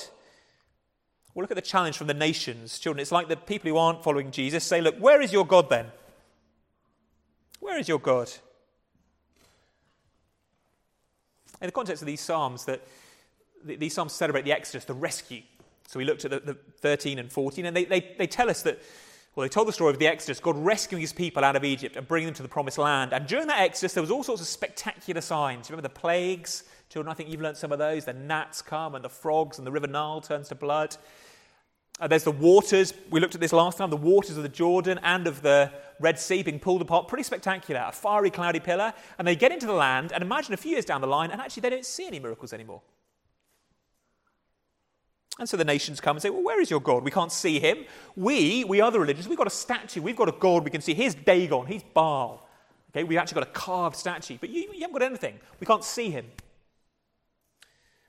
Well, 1.34 1.42
look 1.42 1.50
at 1.50 1.56
the 1.56 1.62
challenge 1.62 1.96
from 1.96 2.06
the 2.06 2.14
nations. 2.14 2.78
Children, 2.78 3.00
it's 3.00 3.12
like 3.12 3.28
the 3.28 3.36
people 3.36 3.70
who 3.70 3.76
aren't 3.76 4.02
following 4.02 4.30
Jesus 4.30 4.64
say, 4.64 4.80
Look, 4.80 4.96
where 4.98 5.20
is 5.20 5.32
your 5.32 5.46
God 5.46 5.70
then? 5.70 5.86
Where 7.60 7.78
is 7.78 7.88
your 7.88 8.00
God? 8.00 8.30
In 11.62 11.68
the 11.68 11.72
context 11.72 12.02
of 12.02 12.06
these 12.06 12.20
Psalms, 12.20 12.64
that 12.64 12.86
these 13.64 13.94
Psalms 13.94 14.12
celebrate 14.12 14.44
the 14.44 14.52
Exodus, 14.52 14.84
the 14.84 14.94
rescue. 14.94 15.42
So 15.86 15.98
we 15.98 16.04
looked 16.04 16.24
at 16.24 16.32
the, 16.32 16.40
the 16.40 16.58
13 16.80 17.20
and 17.20 17.30
14, 17.30 17.66
and 17.66 17.76
they, 17.76 17.84
they, 17.84 18.14
they 18.18 18.26
tell 18.26 18.50
us 18.50 18.62
that, 18.62 18.82
well, 19.36 19.44
they 19.44 19.48
told 19.48 19.68
the 19.68 19.72
story 19.72 19.92
of 19.92 20.00
the 20.00 20.08
Exodus, 20.08 20.40
God 20.40 20.56
rescuing 20.58 21.00
his 21.00 21.12
people 21.12 21.44
out 21.44 21.54
of 21.54 21.64
Egypt 21.64 21.96
and 21.96 22.06
bringing 22.06 22.26
them 22.26 22.34
to 22.34 22.42
the 22.42 22.48
promised 22.48 22.78
land. 22.78 23.12
And 23.12 23.28
during 23.28 23.46
that 23.46 23.60
Exodus, 23.60 23.94
there 23.94 24.02
was 24.02 24.10
all 24.10 24.24
sorts 24.24 24.42
of 24.42 24.48
spectacular 24.48 25.20
signs. 25.20 25.70
Remember 25.70 25.88
the 25.88 25.94
plagues? 25.94 26.64
Children, 26.88 27.12
I 27.12 27.14
think 27.14 27.30
you've 27.30 27.40
learned 27.40 27.56
some 27.56 27.70
of 27.70 27.78
those. 27.78 28.06
The 28.06 28.12
gnats 28.12 28.60
come, 28.60 28.96
and 28.96 29.04
the 29.04 29.08
frogs, 29.08 29.58
and 29.58 29.66
the 29.66 29.70
river 29.70 29.86
Nile 29.86 30.20
turns 30.20 30.48
to 30.48 30.56
blood. 30.56 30.96
Uh, 32.02 32.08
there's 32.08 32.24
the 32.24 32.32
waters. 32.32 32.92
We 33.10 33.20
looked 33.20 33.36
at 33.36 33.40
this 33.40 33.52
last 33.52 33.78
time 33.78 33.88
the 33.88 33.96
waters 33.96 34.36
of 34.36 34.42
the 34.42 34.48
Jordan 34.48 34.98
and 35.04 35.28
of 35.28 35.40
the 35.40 35.70
Red 36.00 36.18
Sea 36.18 36.42
being 36.42 36.58
pulled 36.58 36.82
apart. 36.82 37.06
Pretty 37.06 37.22
spectacular. 37.22 37.84
A 37.86 37.92
fiery, 37.92 38.28
cloudy 38.28 38.58
pillar. 38.58 38.92
And 39.18 39.28
they 39.28 39.36
get 39.36 39.52
into 39.52 39.66
the 39.66 39.72
land, 39.72 40.10
and 40.10 40.20
imagine 40.20 40.52
a 40.52 40.56
few 40.56 40.72
years 40.72 40.84
down 40.84 41.00
the 41.00 41.06
line, 41.06 41.30
and 41.30 41.40
actually 41.40 41.60
they 41.60 41.70
don't 41.70 41.86
see 41.86 42.08
any 42.08 42.18
miracles 42.18 42.52
anymore. 42.52 42.82
And 45.38 45.48
so 45.48 45.56
the 45.56 45.64
nations 45.64 46.00
come 46.00 46.16
and 46.16 46.22
say, 46.22 46.28
Well, 46.28 46.42
where 46.42 46.60
is 46.60 46.72
your 46.72 46.80
God? 46.80 47.04
We 47.04 47.12
can't 47.12 47.30
see 47.30 47.60
him. 47.60 47.84
We, 48.16 48.64
we 48.64 48.80
are 48.80 48.90
the 48.90 48.98
religious, 48.98 49.28
we've 49.28 49.38
got 49.38 49.46
a 49.46 49.50
statue. 49.50 50.02
We've 50.02 50.16
got 50.16 50.28
a 50.28 50.32
God 50.32 50.64
we 50.64 50.72
can 50.72 50.80
see. 50.80 50.94
Here's 50.94 51.14
Dagon. 51.14 51.66
He's 51.66 51.84
Baal. 51.84 52.48
Okay, 52.90 53.04
we've 53.04 53.16
actually 53.16 53.42
got 53.42 53.48
a 53.48 53.52
carved 53.52 53.94
statue. 53.94 54.38
But 54.40 54.50
you, 54.50 54.62
you 54.74 54.80
haven't 54.80 54.98
got 54.98 55.02
anything. 55.02 55.38
We 55.60 55.68
can't 55.68 55.84
see 55.84 56.10
him. 56.10 56.26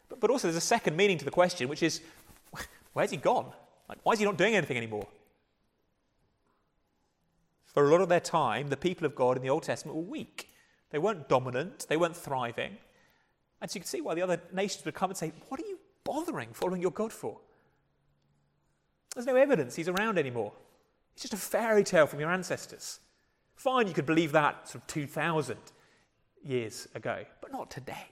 But, 0.09 0.19
but 0.19 0.31
also, 0.31 0.47
there's 0.47 0.57
a 0.57 0.61
second 0.61 0.97
meaning 0.97 1.19
to 1.19 1.25
the 1.25 1.31
question, 1.31 1.69
which 1.69 1.83
is, 1.83 2.01
Where's 2.93 3.11
he 3.11 3.17
gone? 3.17 3.53
Like, 3.89 3.99
why 4.03 4.13
is 4.13 4.19
he 4.19 4.25
not 4.25 4.37
doing 4.37 4.55
anything 4.55 4.77
anymore? 4.77 5.07
For 7.65 7.83
a 7.85 7.91
lot 7.91 8.01
of 8.01 8.09
their 8.09 8.19
time, 8.19 8.69
the 8.69 8.77
people 8.77 9.05
of 9.05 9.15
God 9.15 9.35
in 9.35 9.43
the 9.43 9.49
Old 9.49 9.63
Testament 9.63 9.97
were 9.97 10.03
weak. 10.03 10.49
They 10.91 10.99
weren't 10.99 11.27
dominant, 11.27 11.87
they 11.89 11.97
weren't 11.97 12.15
thriving. 12.15 12.77
And 13.61 13.71
so 13.71 13.77
you 13.77 13.81
can 13.81 13.87
see 13.87 14.01
why 14.01 14.13
the 14.13 14.21
other 14.21 14.41
nations 14.51 14.85
would 14.85 14.93
come 14.93 15.09
and 15.09 15.17
say, 15.17 15.31
What 15.49 15.59
are 15.59 15.65
you 15.65 15.79
bothering 16.03 16.49
following 16.53 16.81
your 16.81 16.91
God 16.91 17.11
for? 17.11 17.39
There's 19.15 19.25
no 19.25 19.35
evidence 19.35 19.75
he's 19.75 19.89
around 19.89 20.17
anymore. 20.17 20.53
It's 21.13 21.23
just 21.23 21.33
a 21.33 21.37
fairy 21.37 21.83
tale 21.83 22.07
from 22.07 22.19
your 22.19 22.31
ancestors. 22.31 22.99
Fine, 23.55 23.87
you 23.87 23.93
could 23.93 24.05
believe 24.05 24.31
that 24.31 24.67
sort 24.67 24.83
of 24.83 24.87
2,000 24.87 25.57
years 26.43 26.87
ago, 26.95 27.23
but 27.41 27.51
not 27.51 27.69
today. 27.69 28.07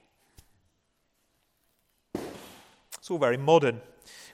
It's 2.14 3.10
all 3.10 3.18
very 3.18 3.36
modern. 3.36 3.80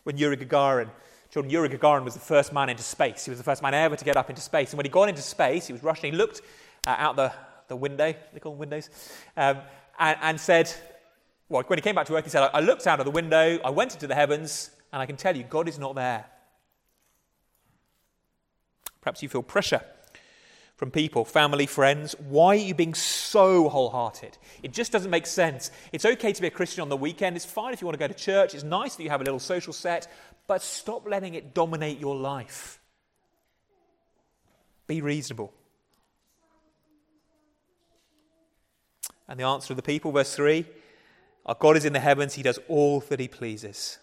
When 0.04 0.18
Yuri 0.18 0.36
Gagarin, 0.36 0.90
children, 1.38 1.52
Yuri 1.52 1.68
Gagarin 1.68 2.04
was 2.04 2.14
the 2.14 2.20
first 2.20 2.52
man 2.52 2.68
into 2.68 2.82
space. 2.82 3.24
He 3.24 3.30
was 3.30 3.38
the 3.38 3.44
first 3.44 3.62
man 3.62 3.72
ever 3.72 3.94
to 3.94 4.04
get 4.04 4.16
up 4.16 4.28
into 4.28 4.42
space. 4.42 4.72
And 4.72 4.76
when 4.76 4.86
he 4.86 4.90
got 4.90 5.08
into 5.08 5.22
space, 5.22 5.68
he 5.68 5.72
was 5.72 5.84
rushing. 5.84 6.12
He 6.12 6.18
looked 6.18 6.42
uh, 6.84 6.96
out 6.98 7.14
the, 7.14 7.32
the 7.68 7.76
window, 7.76 8.12
they 8.32 8.40
call 8.40 8.52
them 8.52 8.58
windows, 8.58 8.90
um, 9.36 9.58
and, 10.00 10.18
and 10.20 10.40
said, 10.40 10.72
well, 11.48 11.62
when 11.68 11.78
he 11.78 11.82
came 11.82 11.94
back 11.94 12.06
to 12.06 12.16
Earth, 12.16 12.24
he 12.24 12.30
said, 12.30 12.50
I 12.52 12.58
looked 12.58 12.88
out 12.88 12.98
of 12.98 13.04
the 13.04 13.12
window, 13.12 13.60
I 13.64 13.70
went 13.70 13.94
into 13.94 14.08
the 14.08 14.16
heavens, 14.16 14.70
and 14.92 15.00
I 15.00 15.06
can 15.06 15.16
tell 15.16 15.36
you, 15.36 15.44
God 15.44 15.68
is 15.68 15.78
not 15.78 15.94
there. 15.94 16.26
Perhaps 19.00 19.22
you 19.22 19.28
feel 19.28 19.44
pressure 19.44 19.82
from 20.78 20.92
people, 20.92 21.24
family, 21.24 21.66
friends. 21.66 22.14
Why 22.28 22.50
are 22.50 22.54
you 22.54 22.72
being 22.72 22.94
so 22.94 23.68
wholehearted? 23.68 24.38
It 24.62 24.72
just 24.72 24.92
doesn't 24.92 25.10
make 25.10 25.26
sense. 25.26 25.72
It's 25.92 26.04
okay 26.04 26.32
to 26.32 26.40
be 26.40 26.46
a 26.46 26.52
Christian 26.52 26.82
on 26.82 26.88
the 26.88 26.96
weekend. 26.96 27.34
It's 27.34 27.44
fine 27.44 27.72
if 27.72 27.80
you 27.80 27.86
want 27.86 27.98
to 27.98 27.98
go 27.98 28.06
to 28.06 28.14
church. 28.14 28.54
It's 28.54 28.62
nice 28.62 28.94
that 28.94 29.02
you 29.02 29.10
have 29.10 29.20
a 29.20 29.24
little 29.24 29.40
social 29.40 29.72
set, 29.72 30.06
but 30.48 30.62
stop 30.62 31.06
letting 31.06 31.34
it 31.34 31.54
dominate 31.54 32.00
your 32.00 32.16
life. 32.16 32.80
Be 34.88 35.00
reasonable. 35.00 35.52
And 39.28 39.38
the 39.38 39.44
answer 39.44 39.72
of 39.72 39.76
the 39.76 39.82
people, 39.82 40.10
verse 40.10 40.34
3 40.34 40.66
Our 41.46 41.54
God 41.54 41.76
is 41.76 41.84
in 41.84 41.92
the 41.92 42.00
heavens, 42.00 42.34
He 42.34 42.42
does 42.42 42.58
all 42.66 42.98
that 43.00 43.20
He 43.20 43.28
pleases. 43.28 43.98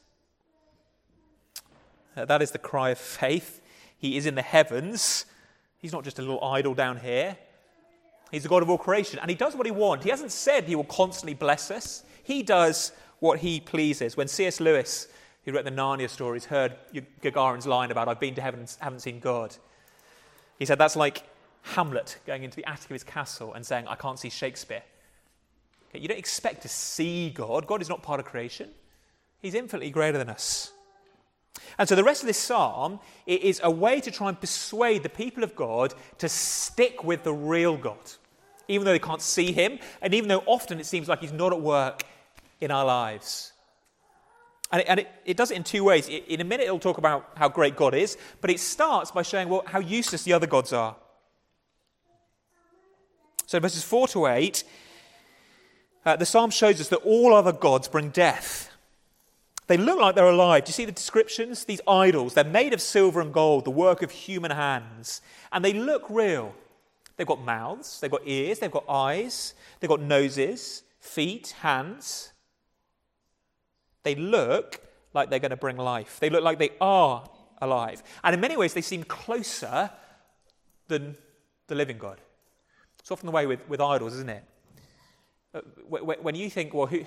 Uh, 2.16 2.24
that 2.24 2.42
is 2.42 2.52
the 2.52 2.60
cry 2.60 2.92
of 2.92 2.98
faith. 2.98 3.60
He 3.98 4.16
is 4.16 4.26
in 4.26 4.36
the 4.36 4.42
heavens 4.42 5.26
He's 5.86 5.94
not 5.94 6.04
just 6.04 6.18
a 6.18 6.24
little 6.24 6.44
idol 6.44 6.74
down 6.74 6.98
here. 6.98 7.38
He's 8.32 8.42
the 8.42 8.50
God 8.50 8.64
of 8.64 8.72
all 8.72 8.78
creation, 8.80 9.20
and 9.20 9.30
He 9.30 9.36
does 9.36 9.56
what 9.56 9.68
He 9.68 9.72
wants. 9.72 10.04
He 10.04 10.10
hasn't 10.10 10.32
said 10.32 10.64
He 10.64 10.76
will 10.76 10.84
constantly 10.86 11.36
bless 11.36 11.70
us, 11.70 12.04
He 12.24 12.42
does 12.42 12.92
what 13.20 13.38
He 13.38 13.60
pleases. 13.60 14.18
When 14.18 14.28
C.S. 14.28 14.60
Lewis, 14.60 15.08
who 15.46 15.54
wrote 15.54 15.64
the 15.64 15.72
Narnia 15.72 16.10
stories, 16.10 16.46
heard 16.46 16.76
Gagarin's 17.22 17.68
line 17.68 17.92
about, 17.92 18.08
I've 18.08 18.20
been 18.20 18.36
to 18.36 18.42
heaven 18.42 18.62
and 18.62 18.76
haven't 18.80 19.00
seen 19.00 19.20
God, 19.20 19.56
he 20.60 20.66
said 20.66 20.78
that's 20.78 20.96
like 20.96 21.24
Hamlet 21.62 22.18
going 22.26 22.44
into 22.44 22.56
the 22.56 22.66
attic 22.66 22.86
of 22.86 22.94
his 22.94 23.04
castle 23.04 23.54
and 23.54 23.66
saying, 23.66 23.88
I 23.88 23.96
can't 23.96 24.20
see 24.20 24.30
Shakespeare. 24.30 24.84
Okay, 25.90 26.00
you 26.00 26.08
don't 26.08 26.18
expect 26.18 26.62
to 26.64 26.68
see 26.70 27.30
God. 27.30 27.68
God 27.68 27.82
is 27.82 27.90
not 27.90 28.04
part 28.04 28.20
of 28.20 28.26
creation, 28.26 28.70
He's 29.42 29.54
infinitely 29.54 29.92
greater 29.92 30.18
than 30.18 30.30
us. 30.30 30.72
And 31.78 31.88
so 31.88 31.96
the 31.96 32.04
rest 32.04 32.24
of 32.24 32.28
this 32.28 32.38
psalm 32.38 33.00
is 33.26 33.62
a 33.64 33.72
way 33.72 34.02
to 34.02 34.12
try 34.12 34.30
and 34.30 34.40
persuade 34.40 35.04
the 35.04 35.10
people 35.10 35.44
of 35.44 35.56
God 35.56 35.94
to 36.18 36.28
stick 36.28 37.04
with 37.04 37.24
the 37.24 37.34
real 37.34 37.78
God, 37.78 38.12
even 38.68 38.86
though 38.86 38.92
they 38.92 39.00
can't 39.00 39.22
see 39.22 39.52
him, 39.52 39.80
and 40.02 40.14
even 40.14 40.28
though 40.28 40.44
often 40.46 40.80
it 40.80 40.86
seems 40.86 41.08
like 41.08 41.22
he's 41.22 41.32
not 41.32 41.54
at 41.54 41.62
work 41.62 42.04
in 42.60 42.72
our 42.72 42.86
lives. 42.86 43.54
And 44.72 44.82
it, 44.82 44.88
and 44.88 45.00
it, 45.02 45.08
it 45.26 45.38
does 45.38 45.52
it 45.52 45.58
in 45.58 45.64
two 45.64 45.84
ways. 45.84 46.08
In 46.08 46.42
a 46.42 46.44
minute, 46.44 46.64
it'll 46.64 46.80
talk 46.80 46.98
about 46.98 47.32
how 47.38 47.50
great 47.50 47.76
God 47.76 47.94
is, 47.94 48.18
but 48.42 48.50
it 48.50 48.60
starts 48.60 49.12
by 49.12 49.22
showing 49.22 49.50
well, 49.50 49.64
how 49.66 49.80
useless 49.80 50.24
the 50.24 50.34
other 50.34 50.48
gods 50.48 50.74
are. 50.74 50.96
So, 53.46 53.60
verses 53.60 53.84
4 53.84 54.08
to 54.10 54.28
8, 54.28 54.64
uh, 56.06 56.16
the 56.16 56.26
psalm 56.26 56.50
shows 56.50 56.82
us 56.82 56.90
that 56.90 56.98
all 56.98 57.34
other 57.34 57.52
gods 57.52 57.88
bring 57.88 58.10
death. 58.10 58.72
They 59.68 59.78
look 59.78 60.00
like 60.00 60.16
they're 60.16 60.26
alive. 60.26 60.66
Do 60.66 60.70
you 60.70 60.74
see 60.74 60.86
the 60.86 60.92
descriptions? 60.92 61.66
These 61.66 61.82
idols, 61.88 62.34
they're 62.34 62.44
made 62.44 62.74
of 62.74 62.82
silver 62.82 63.22
and 63.22 63.34
gold, 63.34 63.66
the 63.66 63.72
work 63.72 64.02
of 64.04 64.12
human 64.12 64.52
hands, 64.52 65.22
and 65.52 65.66
they 65.66 65.74
look 65.74 66.06
real. 66.10 66.54
They've 67.18 67.26
got 67.26 67.44
mouths, 67.44 68.00
they've 68.00 68.12
got 68.12 68.22
ears, 68.26 68.60
they've 68.60 68.70
got 68.70 68.86
eyes, 68.90 69.54
they've 69.80 69.90
got 69.90 70.02
noses, 70.02 70.84
feet, 71.00 71.56
hands. 71.62 72.34
They 74.06 74.16
look 74.16 74.80
like 75.16 75.32
they're 75.32 75.40
going 75.40 75.50
to 75.50 75.58
bring 75.58 75.78
life. 75.78 76.20
They 76.20 76.30
look 76.30 76.44
like 76.44 76.60
they 76.60 76.70
are 76.80 77.28
alive. 77.60 78.04
And 78.24 78.36
in 78.36 78.40
many 78.40 78.56
ways, 78.56 78.76
they 78.76 78.82
seem 78.82 79.04
closer 79.04 79.90
than 80.88 81.18
the 81.66 81.74
living 81.74 81.98
God. 81.98 82.22
It's 83.00 83.10
often 83.10 83.26
the 83.26 83.32
way 83.32 83.48
with, 83.48 83.68
with 83.68 83.82
idols, 83.82 84.14
isn't 84.14 84.30
it? 84.30 84.44
Uh, 85.56 85.62
when 85.90 86.36
you 86.36 86.52
think, 86.52 86.76
well, 86.76 86.86
who, 86.86 87.04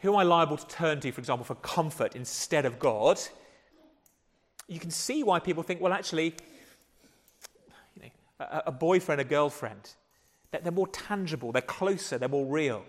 who 0.00 0.12
am 0.12 0.16
I 0.16 0.24
liable 0.24 0.56
to 0.56 0.66
turn 0.66 0.98
to, 1.00 1.12
for 1.12 1.20
example, 1.20 1.44
for 1.44 1.54
comfort 1.54 2.16
instead 2.16 2.66
of 2.66 2.80
God? 2.80 3.20
You 4.66 4.80
can 4.80 4.90
see 4.90 5.22
why 5.22 5.38
people 5.38 5.62
think, 5.62 5.80
well, 5.80 5.92
actually, 5.92 6.34
you 7.94 8.02
know, 8.02 8.08
a, 8.40 8.64
a 8.66 8.72
boyfriend, 8.72 9.20
a 9.20 9.24
girlfriend, 9.24 9.94
they're 10.50 10.72
more 10.72 10.88
tangible, 10.88 11.52
they're 11.52 11.62
closer, 11.62 12.18
they're 12.18 12.28
more 12.28 12.46
real. 12.46 12.84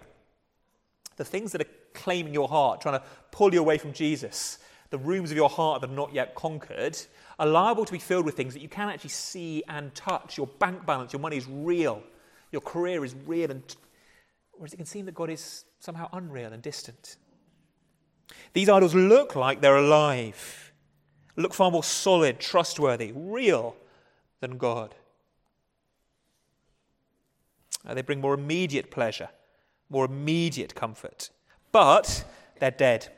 The 1.18 1.26
things 1.26 1.52
that 1.52 1.62
are 1.62 1.70
claiming 1.94 2.34
your 2.34 2.48
heart, 2.48 2.82
trying 2.82 3.00
to 3.00 3.06
pull 3.32 3.54
you 3.54 3.60
away 3.60 3.78
from 3.78 3.94
Jesus, 3.94 4.60
the 4.90 4.98
rooms 4.98 5.32
of 5.32 5.38
your 5.38 5.50
heart 5.50 5.82
that 5.82 5.90
are 5.90 5.94
not 5.94 6.14
yet 6.14 6.36
conquered, 6.36 6.98
are 7.40 7.48
liable 7.48 7.86
to 7.86 7.92
be 7.92 8.00
filled 8.00 8.26
with 8.26 8.36
things 8.36 8.54
that 8.54 8.62
you 8.62 8.70
can 8.70 8.90
actually 8.90 9.10
see 9.10 9.64
and 9.68 9.94
touch. 9.94 10.38
Your 10.38 10.48
bank 10.48 10.86
balance, 10.86 11.14
your 11.14 11.20
money 11.20 11.38
is 11.38 11.48
real. 11.48 12.02
Your 12.52 12.62
career 12.62 13.04
is 13.04 13.14
real 13.26 13.52
and 13.52 13.64
Whereas 14.58 14.74
it 14.74 14.78
can 14.78 14.86
seem 14.86 15.06
that 15.06 15.16
God 15.16 15.30
is 15.30 15.66
somehow 15.80 16.10
unreal 16.12 16.52
and 16.52 16.62
distant. 16.62 17.18
These 18.54 18.70
idols 18.70 18.96
look 18.96 19.36
like 19.36 19.62
they're 19.62 19.78
alive, 19.78 20.74
look 21.36 21.54
far 21.54 21.72
more 21.72 21.84
solid, 21.84 22.40
trustworthy, 22.40 23.12
real 23.16 23.76
than 24.40 24.58
God. 24.58 24.96
Uh, 27.86 27.94
they 27.94 28.02
bring 28.02 28.20
more 28.20 28.34
immediate 28.34 28.92
pleasure, 28.92 29.30
more 29.90 30.06
immediate 30.06 30.76
comfort, 30.76 31.30
but 31.72 32.24
they're 32.60 32.72
dead. 32.72 33.10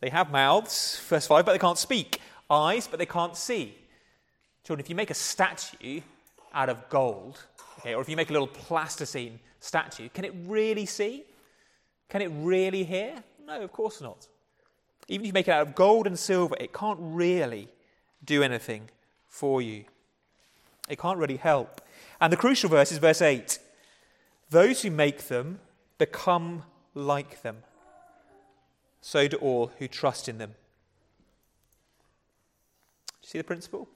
They 0.00 0.10
have 0.10 0.30
mouths, 0.30 1.00
verse 1.08 1.26
5, 1.26 1.44
but 1.44 1.52
they 1.52 1.58
can't 1.58 1.78
speak, 1.78 2.20
eyes, 2.48 2.86
but 2.86 2.98
they 2.98 3.06
can't 3.06 3.36
see. 3.36 3.74
Children, 4.64 4.84
if 4.84 4.90
you 4.90 4.96
make 4.96 5.10
a 5.10 5.14
statue 5.14 6.00
out 6.54 6.68
of 6.68 6.88
gold, 6.88 7.44
Okay, 7.80 7.94
or 7.94 8.00
if 8.00 8.08
you 8.08 8.16
make 8.16 8.30
a 8.30 8.32
little 8.32 8.48
plasticine 8.48 9.38
statue, 9.60 10.08
can 10.08 10.24
it 10.24 10.34
really 10.46 10.84
see? 10.84 11.24
Can 12.08 12.22
it 12.22 12.30
really 12.34 12.84
hear? 12.84 13.22
No, 13.46 13.60
of 13.60 13.72
course 13.72 14.00
not. 14.00 14.26
Even 15.06 15.24
if 15.24 15.26
you 15.28 15.32
make 15.32 15.48
it 15.48 15.52
out 15.52 15.66
of 15.66 15.74
gold 15.74 16.06
and 16.06 16.18
silver, 16.18 16.56
it 16.58 16.72
can't 16.72 16.98
really 17.00 17.68
do 18.24 18.42
anything 18.42 18.90
for 19.28 19.62
you. 19.62 19.84
It 20.88 20.98
can't 20.98 21.18
really 21.18 21.36
help. 21.36 21.80
And 22.20 22.32
the 22.32 22.36
crucial 22.36 22.68
verse 22.68 22.90
is 22.90 22.98
verse 22.98 23.22
8 23.22 23.58
Those 24.50 24.82
who 24.82 24.90
make 24.90 25.28
them 25.28 25.60
become 25.98 26.62
like 26.94 27.42
them. 27.42 27.58
So 29.00 29.28
do 29.28 29.36
all 29.36 29.72
who 29.78 29.88
trust 29.88 30.28
in 30.28 30.38
them. 30.38 30.54
Do 33.06 33.14
you 33.22 33.28
see 33.28 33.38
the 33.38 33.44
principle? 33.44 33.88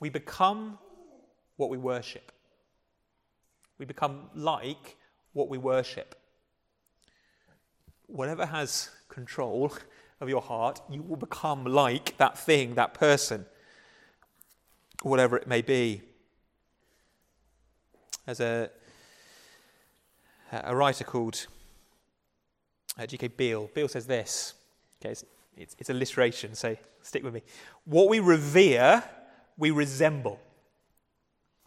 We 0.00 0.08
become 0.08 0.78
what 1.56 1.70
we 1.70 1.78
worship. 1.78 2.32
We 3.78 3.86
become 3.86 4.30
like 4.34 4.96
what 5.32 5.48
we 5.48 5.58
worship. 5.58 6.14
Whatever 8.06 8.46
has 8.46 8.90
control 9.08 9.72
of 10.20 10.28
your 10.28 10.42
heart, 10.42 10.80
you 10.90 11.02
will 11.02 11.16
become 11.16 11.64
like 11.64 12.16
that 12.18 12.38
thing, 12.38 12.74
that 12.74 12.94
person, 12.94 13.46
whatever 15.02 15.36
it 15.36 15.46
may 15.46 15.62
be. 15.62 16.02
There's 18.26 18.40
a, 18.40 18.70
a 20.52 20.76
writer 20.76 21.04
called 21.04 21.46
uh, 22.98 23.06
G.K. 23.06 23.28
Beale. 23.28 23.70
Beale 23.74 23.88
says 23.88 24.06
this. 24.06 24.54
Okay, 25.00 25.12
it's, 25.12 25.24
it's, 25.56 25.76
it's 25.78 25.90
alliteration, 25.90 26.54
so 26.54 26.76
stick 27.02 27.24
with 27.24 27.34
me. 27.34 27.42
What 27.84 28.08
we 28.08 28.20
revere, 28.20 29.02
we 29.56 29.70
resemble 29.70 30.38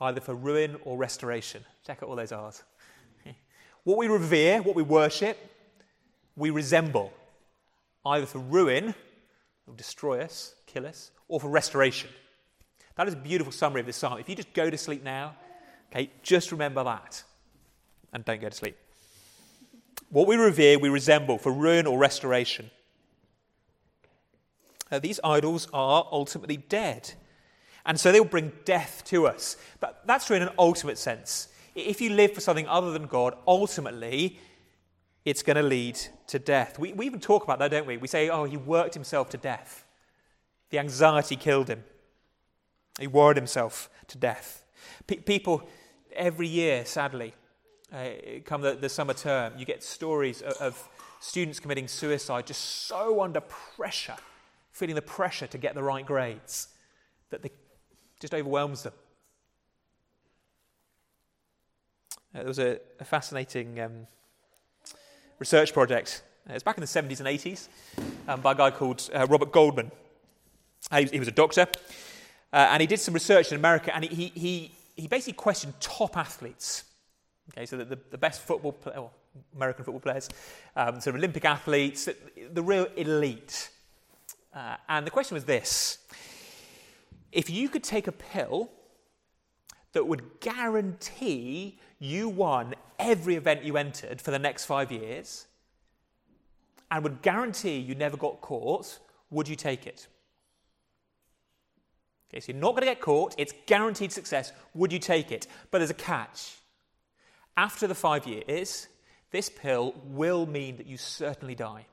either 0.02 0.22
for 0.22 0.36
ruin 0.36 0.78
or 0.84 0.98
restoration. 0.98 1.64
Check 1.86 2.04
out 2.04 2.10
all 2.10 2.16
those 2.16 2.32
R's. 2.32 2.64
what 3.84 3.98
we 3.98 4.08
revere, 4.08 4.62
what 4.62 4.76
we 4.76 4.84
worship, 4.84 5.38
we 6.36 6.50
resemble, 6.50 7.12
either 8.06 8.26
for 8.26 8.40
ruin, 8.40 8.94
will 9.66 9.74
destroy 9.74 10.22
us, 10.22 10.54
kill 10.68 10.86
us, 10.86 11.12
or 11.28 11.40
for 11.40 11.50
restoration. 11.50 12.10
That 12.96 13.08
is 13.08 13.14
a 13.14 13.18
beautiful 13.18 13.52
summary 13.52 13.82
of 13.82 13.88
this 13.88 13.98
psalm. 13.98 14.20
If 14.20 14.30
you 14.30 14.36
just 14.36 14.54
go 14.54 14.70
to 14.70 14.78
sleep 14.78 15.04
now, 15.04 15.36
okay, 15.92 16.12
just 16.22 16.52
remember 16.52 16.84
that 16.84 17.24
and 18.16 18.24
don't 18.24 18.42
go 18.42 18.48
to 18.50 18.56
sleep. 18.56 18.78
What 20.10 20.26
we 20.26 20.38
revere, 20.38 20.80
we 20.80 20.88
resemble 20.88 21.38
for 21.38 21.52
ruin 21.52 21.86
or 21.86 22.00
restoration. 22.00 22.72
These 25.02 25.20
idols 25.24 25.68
are 25.74 26.08
ultimately 26.12 26.58
dead. 26.58 27.14
And 27.86 28.00
so 28.00 28.12
they 28.12 28.20
will 28.22 28.28
bring 28.28 28.54
death 28.64 29.04
to 29.08 29.28
us. 29.28 29.58
But 29.82 30.02
that's 30.08 30.28
true 30.28 30.38
in 30.38 30.44
an 30.44 30.54
ultimate 30.58 30.98
sense. 30.98 31.50
If 31.76 32.00
you 32.00 32.12
live 32.12 32.32
for 32.32 32.40
something 32.40 32.68
other 32.68 32.92
than 32.92 33.06
God, 33.06 33.36
ultimately, 33.46 34.40
it's 35.26 35.44
going 35.44 35.58
to 35.58 35.64
lead 35.64 36.00
to 36.28 36.40
death. 36.40 36.80
We, 36.80 36.94
we 36.94 37.06
even 37.06 37.20
talk 37.20 37.44
about 37.44 37.60
that, 37.60 37.72
don't 37.72 37.86
we? 37.86 37.98
We 37.98 38.08
say, 38.08 38.30
oh, 38.30 38.46
he 38.46 38.56
worked 38.56 38.94
himself 38.94 39.30
to 39.32 39.38
death. 39.38 39.86
The 40.70 40.80
anxiety 40.80 41.36
killed 41.36 41.68
him. 41.68 41.84
He 42.98 43.08
worried 43.08 43.36
himself 43.36 43.90
to 44.08 44.18
death. 44.18 44.64
P- 45.06 45.18
people, 45.18 45.68
every 46.14 46.48
year, 46.48 46.86
sadly, 46.86 47.34
uh, 47.96 48.10
come 48.44 48.62
the, 48.62 48.74
the, 48.74 48.90
summer 48.90 49.14
term, 49.14 49.54
you 49.58 49.66
get 49.66 49.82
stories 49.82 50.42
of, 50.42 50.54
of 50.58 50.90
students 51.22 51.60
committing 51.60 51.88
suicide 51.88 52.46
just 52.46 52.62
so 52.88 53.22
under 53.22 53.40
pressure, 53.40 54.18
feeling 54.72 54.96
the 54.96 55.02
pressure 55.02 55.48
to 55.48 55.58
get 55.58 55.76
the 55.76 55.84
right 55.84 56.06
grades, 56.06 56.68
that 57.30 57.46
it 57.46 57.56
just 58.20 58.34
overwhelms 58.34 58.84
them. 58.84 58.94
Uh, 62.34 62.40
there 62.40 62.48
was 62.48 62.60
a, 62.60 62.80
a 63.00 63.06
fascinating 63.06 63.80
um, 63.80 64.08
research 65.40 65.72
project. 65.72 66.22
Uh, 66.50 66.52
it 66.52 66.56
was 66.56 66.64
back 66.64 66.78
in 66.78 66.82
the 66.82 66.88
70s 66.88 67.20
and 67.20 67.30
80s 67.30 67.70
um, 68.28 68.42
by 68.42 68.52
a 68.52 68.56
guy 68.56 68.72
called 68.72 69.10
uh, 69.14 69.26
Robert 69.30 69.54
Goldman. 69.54 69.90
Uh, 70.92 71.00
he, 71.00 71.06
he, 71.06 71.20
was 71.20 71.30
a 71.30 71.32
doctor, 71.32 71.66
uh, 72.52 72.68
and 72.72 72.82
he 72.82 72.88
did 72.88 73.00
some 73.00 73.14
research 73.14 73.54
in 73.54 73.58
America, 73.58 73.96
and 73.96 74.04
he, 74.04 74.34
he, 74.36 74.72
he 74.98 75.08
basically 75.08 75.34
questioned 75.34 75.74
top 75.80 76.18
athletes. 76.18 76.84
Okay, 77.52 77.66
so 77.66 77.78
the, 77.78 77.86
the, 77.86 78.00
the 78.12 78.18
best 78.18 78.42
football, 78.42 78.72
play, 78.72 78.94
well, 78.96 79.14
American 79.56 79.86
football 79.86 80.00
players, 80.00 80.30
um, 80.76 81.00
sort 81.00 81.16
of 81.16 81.16
Olympic 81.16 81.46
athletes, 81.46 82.10
the, 82.52 82.64
real 82.64 82.88
elite. 82.96 83.70
Uh, 84.54 84.78
and 84.90 85.06
the 85.06 85.12
question 85.12 85.36
was 85.36 85.46
this 85.46 86.00
if 87.32 87.50
you 87.50 87.70
could 87.70 87.84
take 87.84 88.08
a 88.08 88.12
pill 88.12 88.72
that 89.94 90.06
would 90.06 90.40
guarantee 90.40 91.80
you 92.00 92.30
won 92.30 92.74
every 92.98 93.36
event 93.36 93.64
you 93.64 93.78
entered 93.78 94.22
for 94.22 94.32
the 94.32 94.40
next 94.40 94.66
five 94.66 94.92
years 94.92 95.48
and 96.92 97.04
would 97.04 97.22
guarantee 97.22 97.78
you 97.78 97.96
never 97.96 98.18
got 98.18 98.42
caught, 98.42 99.00
would 99.30 99.48
you 99.48 99.56
take 99.56 99.86
it? 99.86 100.08
Okay, 102.30 102.40
so 102.40 102.52
you're 102.52 102.62
not 102.62 102.72
going 102.72 102.82
to 102.82 102.88
get 102.88 103.02
caught, 103.02 103.36
it's 103.38 103.54
guaranteed 103.66 104.12
success. 104.12 104.52
Would 104.74 104.92
you 104.92 105.00
take 105.00 105.32
it? 105.32 105.48
But 105.72 105.80
there's 105.80 105.92
a 105.92 105.94
catch. 105.94 106.56
After 107.58 107.88
the 107.88 107.96
five 107.96 108.28
years, 108.28 108.88
this 109.32 109.50
pill 109.50 109.94
will 110.06 110.46
mean 110.46 110.78
that 110.78 110.88
you 110.88 110.98
certainly 110.98 111.56
die. 111.56 111.86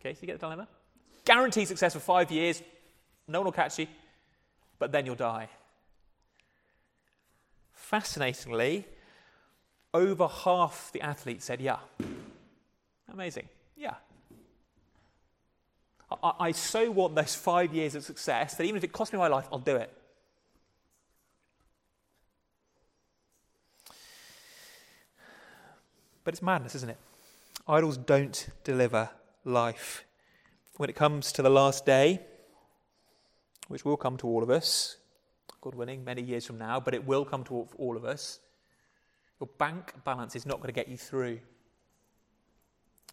Okay, 0.00 0.14
so 0.14 0.18
you 0.22 0.26
get 0.26 0.40
the 0.40 0.46
dilemma? 0.46 0.68
Guaranteed 1.24 1.68
success 1.68 1.92
for 1.92 2.00
five 2.00 2.30
years, 2.30 2.62
no 3.28 3.40
one 3.40 3.46
will 3.46 3.52
catch 3.52 3.78
you, 3.78 3.86
but 4.78 4.90
then 4.92 5.06
you'll 5.06 5.14
die. 5.14 5.48
Fascinatingly, 7.72 8.86
over 9.92 10.26
half 10.26 10.90
the 10.92 11.00
athletes 11.02 11.44
said, 11.44 11.60
Yeah. 11.60 11.78
Amazing. 13.12 13.48
Yeah. 13.76 13.94
I, 16.22 16.32
I, 16.38 16.52
so 16.52 16.90
want 16.90 17.14
those 17.14 17.34
five 17.34 17.74
years 17.74 17.94
of 17.94 18.04
success 18.04 18.54
that 18.54 18.64
even 18.64 18.76
if 18.76 18.84
it 18.84 18.92
costs 18.92 19.12
me 19.12 19.18
my 19.18 19.28
life, 19.28 19.48
I'll 19.52 19.58
do 19.58 19.76
it. 19.76 19.92
But 26.30 26.34
it's 26.34 26.42
madness, 26.42 26.76
isn't 26.76 26.90
it? 26.90 26.98
Idols 27.66 27.96
don't 27.96 28.50
deliver 28.62 29.10
life. 29.44 30.04
When 30.76 30.88
it 30.88 30.94
comes 30.94 31.32
to 31.32 31.42
the 31.42 31.50
last 31.50 31.84
day, 31.84 32.20
which 33.66 33.84
will 33.84 33.96
come 33.96 34.16
to 34.18 34.28
all 34.28 34.44
of 34.44 34.48
us, 34.48 34.96
God 35.60 35.74
willing, 35.74 36.04
many 36.04 36.22
years 36.22 36.46
from 36.46 36.56
now, 36.56 36.78
but 36.78 36.94
it 36.94 37.04
will 37.04 37.24
come 37.24 37.42
to 37.46 37.66
all 37.76 37.96
of 37.96 38.04
us. 38.04 38.38
Your 39.40 39.48
bank 39.58 39.92
balance 40.04 40.36
is 40.36 40.46
not 40.46 40.58
going 40.58 40.68
to 40.68 40.72
get 40.72 40.86
you 40.86 40.96
through. 40.96 41.40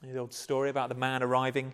The 0.03 0.19
old 0.19 0.31
story 0.31 0.69
about 0.69 0.89
the 0.89 0.93
man 0.93 1.23
arriving 1.23 1.73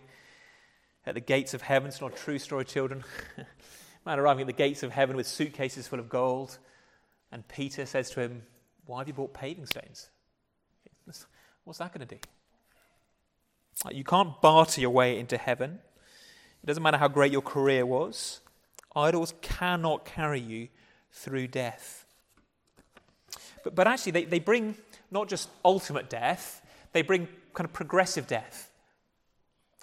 at 1.04 1.12
the 1.12 1.20
gates 1.20 1.52
of 1.52 1.60
heaven. 1.60 1.88
It's 1.88 2.00
not 2.00 2.14
a 2.14 2.16
true 2.16 2.38
story, 2.38 2.64
children. 2.64 3.04
man 4.06 4.18
arriving 4.18 4.40
at 4.40 4.46
the 4.46 4.54
gates 4.54 4.82
of 4.82 4.92
heaven 4.92 5.14
with 5.14 5.26
suitcases 5.26 5.86
full 5.88 6.00
of 6.00 6.08
gold. 6.08 6.56
And 7.30 7.46
Peter 7.48 7.84
says 7.84 8.08
to 8.12 8.20
him, 8.22 8.44
Why 8.86 9.00
have 9.00 9.08
you 9.08 9.12
bought 9.12 9.34
paving 9.34 9.66
stones? 9.66 10.08
What's 11.64 11.78
that 11.78 11.92
going 11.92 12.06
to 12.06 12.14
do? 12.14 12.20
You 13.92 14.04
can't 14.04 14.40
barter 14.40 14.80
your 14.80 14.90
way 14.90 15.18
into 15.18 15.36
heaven. 15.36 15.80
It 16.62 16.66
doesn't 16.66 16.82
matter 16.82 16.96
how 16.96 17.08
great 17.08 17.32
your 17.32 17.42
career 17.42 17.84
was. 17.84 18.40
Idols 18.94 19.34
cannot 19.42 20.04
carry 20.04 20.40
you 20.40 20.68
through 21.12 21.48
death. 21.48 22.06
But, 23.62 23.74
but 23.74 23.86
actually, 23.86 24.12
they, 24.12 24.24
they 24.24 24.38
bring 24.38 24.76
not 25.10 25.28
just 25.28 25.48
ultimate 25.64 26.08
death, 26.08 26.62
they 26.92 27.02
bring 27.02 27.28
kind 27.54 27.66
of 27.66 27.72
progressive 27.72 28.26
death. 28.26 28.70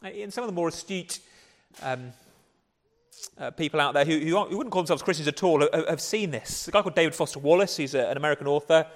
And 0.03 0.33
some 0.33 0.43
of 0.43 0.49
the 0.49 0.53
more 0.53 0.69
astute 0.69 1.19
um, 1.81 2.11
uh, 3.37 3.51
people 3.51 3.79
out 3.79 3.93
there 3.93 4.05
who, 4.05 4.17
who, 4.17 4.45
who, 4.45 4.57
wouldn't 4.57 4.71
call 4.71 4.81
themselves 4.81 5.03
Christians 5.03 5.27
at 5.27 5.43
all 5.43 5.61
have, 5.61 5.87
have, 5.87 6.01
seen 6.01 6.31
this. 6.31 6.67
A 6.67 6.71
guy 6.71 6.81
called 6.81 6.95
David 6.95 7.13
Foster 7.13 7.39
Wallace, 7.39 7.77
who's 7.77 7.93
a, 7.93 8.07
an 8.09 8.17
American 8.17 8.47
author, 8.47 8.87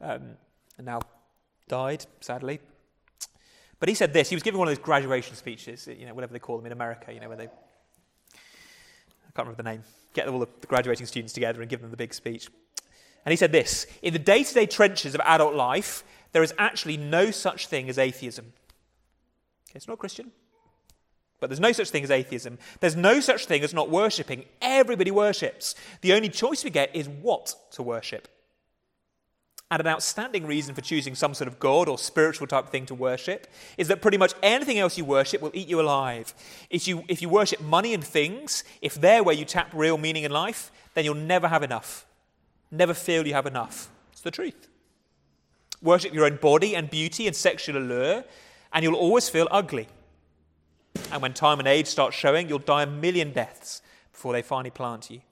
um, 0.00 0.36
and 0.78 0.86
now 0.86 1.00
died, 1.68 2.06
sadly. 2.20 2.60
But 3.80 3.88
he 3.88 3.94
said 3.94 4.12
this. 4.12 4.28
He 4.28 4.36
was 4.36 4.42
giving 4.42 4.58
one 4.58 4.68
of 4.68 4.76
those 4.76 4.84
graduation 4.84 5.34
speeches, 5.34 5.88
you 5.88 6.06
know, 6.06 6.14
whatever 6.14 6.32
they 6.32 6.38
call 6.38 6.56
them 6.56 6.66
in 6.66 6.72
America, 6.72 7.12
you 7.12 7.20
know, 7.20 7.28
where 7.28 7.36
they 7.36 7.48
I 9.32 9.36
can't 9.36 9.48
remember 9.48 9.62
the 9.62 9.70
name, 9.70 9.84
get 10.12 10.28
all 10.28 10.40
the, 10.40 10.48
graduating 10.66 11.06
students 11.06 11.32
together 11.32 11.62
and 11.62 11.70
give 11.70 11.80
them 11.80 11.90
the 11.90 11.96
big 11.96 12.12
speech. 12.12 12.48
And 13.24 13.32
he 13.32 13.36
said 13.36 13.52
this 13.52 13.86
In 14.02 14.12
the 14.12 14.18
day 14.18 14.44
to 14.44 14.54
day 14.54 14.66
trenches 14.66 15.14
of 15.14 15.20
adult 15.22 15.54
life, 15.54 16.04
there 16.32 16.42
is 16.42 16.52
actually 16.58 16.96
no 16.96 17.30
such 17.30 17.66
thing 17.66 17.88
as 17.88 17.98
atheism. 17.98 18.52
Okay, 19.68 19.76
it's 19.76 19.88
not 19.88 19.98
Christian, 19.98 20.32
but 21.40 21.48
there's 21.48 21.60
no 21.60 21.72
such 21.72 21.90
thing 21.90 22.04
as 22.04 22.10
atheism. 22.10 22.58
There's 22.80 22.96
no 22.96 23.20
such 23.20 23.46
thing 23.46 23.62
as 23.62 23.72
not 23.72 23.88
worshipping. 23.88 24.44
Everybody 24.60 25.10
worships. 25.10 25.74
The 26.02 26.12
only 26.12 26.28
choice 26.28 26.62
we 26.62 26.70
get 26.70 26.94
is 26.94 27.08
what 27.08 27.54
to 27.72 27.82
worship. 27.82 28.28
And 29.72 29.80
an 29.80 29.86
outstanding 29.86 30.46
reason 30.46 30.74
for 30.74 30.82
choosing 30.82 31.14
some 31.14 31.32
sort 31.32 31.48
of 31.48 31.58
God 31.58 31.88
or 31.88 31.96
spiritual 31.96 32.46
type 32.46 32.68
thing 32.68 32.84
to 32.84 32.94
worship 32.94 33.46
is 33.78 33.88
that 33.88 34.02
pretty 34.02 34.18
much 34.18 34.34
anything 34.42 34.78
else 34.78 34.98
you 34.98 35.04
worship 35.06 35.40
will 35.40 35.50
eat 35.54 35.66
you 35.66 35.80
alive. 35.80 36.34
If 36.68 36.86
you, 36.86 37.04
if 37.08 37.22
you 37.22 37.30
worship 37.30 37.58
money 37.62 37.94
and 37.94 38.04
things, 38.04 38.64
if 38.82 38.96
they're 38.96 39.22
where 39.22 39.34
you 39.34 39.46
tap 39.46 39.70
real 39.72 39.96
meaning 39.96 40.24
in 40.24 40.30
life, 40.30 40.70
then 40.92 41.06
you'll 41.06 41.14
never 41.14 41.48
have 41.48 41.62
enough. 41.62 42.04
Never 42.70 42.92
feel 42.92 43.26
you 43.26 43.32
have 43.32 43.46
enough. 43.46 43.88
It's 44.12 44.20
the 44.20 44.30
truth. 44.30 44.68
Worship 45.80 46.12
your 46.12 46.26
own 46.26 46.36
body 46.36 46.76
and 46.76 46.90
beauty 46.90 47.26
and 47.26 47.34
sexual 47.34 47.78
allure, 47.78 48.24
and 48.74 48.82
you'll 48.82 48.94
always 48.94 49.30
feel 49.30 49.48
ugly. 49.50 49.88
And 51.10 51.22
when 51.22 51.32
time 51.32 51.60
and 51.60 51.66
age 51.66 51.86
start 51.86 52.12
showing, 52.12 52.46
you'll 52.46 52.58
die 52.58 52.82
a 52.82 52.86
million 52.86 53.32
deaths 53.32 53.80
before 54.12 54.34
they 54.34 54.42
finally 54.42 54.68
plant 54.68 55.10
you. 55.10 55.22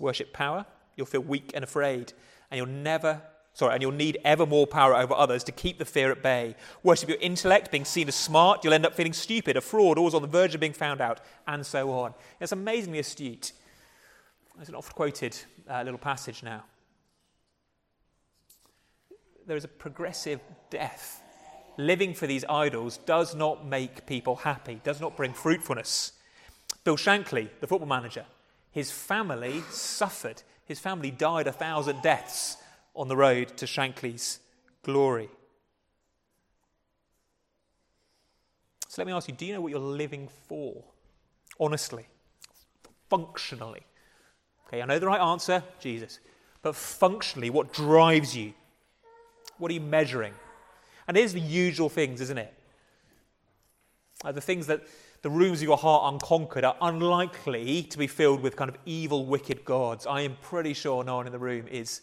Worship 0.00 0.32
power 0.32 0.66
You'll 0.96 1.06
feel 1.06 1.22
weak 1.22 1.52
and 1.54 1.64
afraid, 1.64 2.12
and 2.50 2.58
you'll 2.58 2.66
never 2.66 3.22
sorry, 3.54 3.72
and 3.72 3.82
you'll 3.82 3.92
need 3.92 4.18
ever 4.24 4.44
more 4.44 4.66
power 4.66 4.94
over 4.94 5.14
others 5.14 5.44
to 5.44 5.52
keep 5.52 5.78
the 5.78 5.84
fear 5.84 6.10
at 6.10 6.22
bay. 6.22 6.56
Worship 6.82 7.08
your 7.08 7.18
intellect, 7.20 7.70
being 7.70 7.84
seen 7.84 8.08
as 8.08 8.14
smart, 8.14 8.62
you'll 8.62 8.74
end 8.74 8.84
up 8.84 8.94
feeling 8.94 9.12
stupid, 9.12 9.56
a 9.56 9.60
fraud, 9.60 9.96
always 9.96 10.14
on 10.14 10.22
the 10.22 10.28
verge 10.28 10.54
of 10.54 10.60
being 10.60 10.72
found 10.72 11.00
out, 11.00 11.20
and 11.46 11.64
so 11.64 11.92
on. 11.92 12.14
It's 12.40 12.52
amazingly 12.52 12.98
astute. 12.98 13.52
There's 14.56 14.68
an 14.68 14.74
oft 14.74 14.94
quoted 14.94 15.36
uh, 15.68 15.82
little 15.82 15.98
passage 15.98 16.42
now. 16.42 16.64
There 19.46 19.56
is 19.56 19.64
a 19.64 19.68
progressive 19.68 20.40
death. 20.70 21.22
Living 21.76 22.14
for 22.14 22.26
these 22.26 22.44
idols 22.48 22.98
does 22.98 23.34
not 23.34 23.66
make 23.66 24.06
people 24.06 24.36
happy, 24.36 24.80
does 24.84 25.00
not 25.00 25.16
bring 25.16 25.32
fruitfulness. 25.32 26.12
Bill 26.84 26.96
Shankly, 26.96 27.48
the 27.60 27.66
football 27.66 27.88
manager, 27.88 28.26
his 28.70 28.90
family 28.90 29.62
suffered 29.70 30.42
his 30.64 30.80
family 30.80 31.10
died 31.10 31.46
a 31.46 31.52
thousand 31.52 32.02
deaths 32.02 32.56
on 32.94 33.08
the 33.08 33.16
road 33.16 33.56
to 33.56 33.66
Shankly's 33.66 34.40
glory. 34.82 35.28
So 38.88 39.02
let 39.02 39.06
me 39.06 39.12
ask 39.12 39.28
you 39.28 39.34
do 39.34 39.46
you 39.46 39.54
know 39.54 39.60
what 39.60 39.70
you're 39.70 39.80
living 39.80 40.28
for? 40.48 40.84
Honestly, 41.58 42.06
functionally. 43.10 43.82
Okay, 44.68 44.82
I 44.82 44.86
know 44.86 44.98
the 44.98 45.06
right 45.06 45.20
answer 45.20 45.62
Jesus. 45.80 46.20
But 46.62 46.74
functionally, 46.74 47.50
what 47.50 47.72
drives 47.72 48.34
you? 48.36 48.54
What 49.58 49.70
are 49.70 49.74
you 49.74 49.80
measuring? 49.80 50.32
And 51.06 51.16
is 51.16 51.34
the 51.34 51.40
usual 51.40 51.88
things, 51.88 52.20
isn't 52.22 52.38
it? 52.38 52.54
Uh, 54.24 54.32
the 54.32 54.40
things 54.40 54.66
that 54.68 54.82
the 55.24 55.30
rooms 55.30 55.60
of 55.60 55.62
your 55.62 55.78
heart 55.78 56.12
unconquered 56.12 56.64
are 56.64 56.76
unlikely 56.82 57.82
to 57.84 57.96
be 57.96 58.06
filled 58.06 58.42
with 58.42 58.56
kind 58.56 58.68
of 58.68 58.76
evil, 58.84 59.24
wicked 59.24 59.64
gods. 59.64 60.06
I 60.06 60.20
am 60.20 60.36
pretty 60.42 60.74
sure 60.74 61.02
no 61.02 61.16
one 61.16 61.24
in 61.24 61.32
the 61.32 61.38
room 61.38 61.66
is 61.66 62.02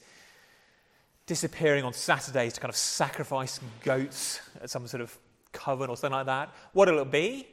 disappearing 1.28 1.84
on 1.84 1.94
Saturdays 1.94 2.54
to 2.54 2.60
kind 2.60 2.72
of 2.72 2.76
sacrifice 2.76 3.60
goats 3.84 4.42
at 4.60 4.72
some 4.72 4.88
sort 4.88 5.02
of 5.02 5.16
coven 5.52 5.88
or 5.88 5.96
something 5.96 6.18
like 6.18 6.26
that. 6.26 6.50
What 6.74 6.90
will 6.90 6.98
it 6.98 7.12
be? 7.12 7.48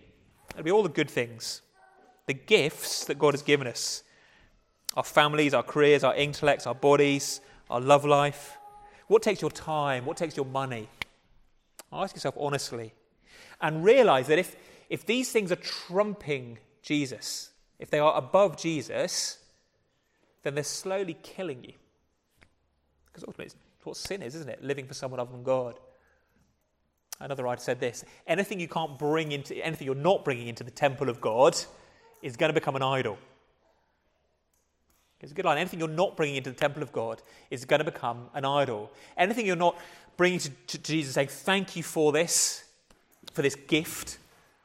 It'll 0.52 0.62
be 0.62 0.70
all 0.70 0.83
the 0.83 0.88
good 0.88 1.11
things, 1.11 1.61
the 2.24 2.33
gifts 2.33 3.04
that 3.04 3.18
God 3.18 3.35
has 3.35 3.42
given 3.42 3.66
us 3.66 4.04
our 4.96 5.04
families, 5.04 5.52
our 5.52 5.62
careers, 5.62 6.02
our 6.02 6.14
intellects, 6.14 6.66
our 6.66 6.74
bodies, 6.74 7.42
our 7.68 7.78
love 7.78 8.07
life. 8.07 8.57
What 9.07 9.22
takes 9.22 9.42
your 9.42 9.50
time? 9.50 10.07
What 10.07 10.16
takes 10.16 10.35
your 10.35 10.46
money? 10.46 10.88
Ask 11.92 12.16
yourself 12.16 12.37
honestly 12.40 12.94
and 13.61 13.85
realize 13.85 14.28
that 14.28 14.38
if, 14.38 14.57
if 14.88 15.05
these 15.05 15.31
things 15.31 15.53
are 15.53 15.57
trumping 15.57 16.59
Jesus, 16.83 17.51
if 17.79 17.90
they 17.90 17.98
are 17.98 18.16
above 18.16 18.57
Jesus, 18.57 19.38
then 20.42 20.55
they're 20.55 20.64
slowly 20.64 21.16
killing 21.22 21.64
you. 21.64 21.74
Because 23.07 23.24
ultimately, 23.24 23.46
it's 23.46 23.57
what 23.85 23.96
sin 23.96 24.22
is, 24.22 24.35
isn't 24.35 24.48
it? 24.48 24.62
Living 24.62 24.87
for 24.87 24.94
someone 24.94 25.20
other 25.20 25.33
than 25.33 25.42
God. 25.42 25.79
Another 27.20 27.42
writer 27.42 27.61
said 27.61 27.81
this 27.81 28.05
anything 28.27 28.61
you 28.61 28.68
can't 28.68 28.98
bring 28.98 29.33
into, 29.33 29.55
anything 29.64 29.87
you're 29.87 29.94
not 29.94 30.24
bringing 30.24 30.48
into 30.48 30.64
the 30.64 30.70
temple 30.70 31.09
of 31.09 31.20
God 31.20 31.57
is 32.22 32.37
going 32.37 32.51
to 32.51 32.55
become 32.55 32.77
an 32.77 32.83
idol. 32.83 33.18
It's 35.20 35.33
a 35.33 35.35
good 35.35 35.44
line. 35.44 35.59
Anything 35.59 35.81
you're 35.81 35.88
not 35.88 36.16
bringing 36.16 36.37
into 36.37 36.51
the 36.51 36.57
temple 36.57 36.83
of 36.83 36.92
God 36.92 37.20
is 37.51 37.64
going 37.64 37.81
to 37.81 37.85
become 37.85 38.29
an 38.35 38.44
idol. 38.44 38.92
Anything 39.16 39.46
you're 39.46 39.57
not 39.57 39.77
bringing 40.16 40.38
to, 40.38 40.51
to, 40.68 40.79
Jesus, 40.79 41.14
saying, 41.14 41.29
Thank 41.29 41.74
you 41.74 41.83
for 41.83 42.12
this, 42.12 42.64
for 43.33 43.42
this 43.42 43.57
gift. 43.57 44.18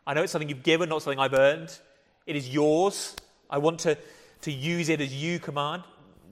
I 0.05 0.13
know 0.13 0.23
it's 0.23 0.31
something 0.31 0.49
you've 0.49 0.63
given, 0.63 0.89
not 0.89 1.01
something 1.01 1.19
I've 1.19 1.33
earned. 1.33 1.77
It 2.25 2.35
is 2.35 2.49
yours. 2.49 3.15
I 3.49 3.57
want 3.57 3.79
to, 3.81 3.97
to 4.41 4.51
use 4.51 4.89
it 4.89 4.99
as 4.99 5.13
you 5.13 5.39
command. 5.39 5.83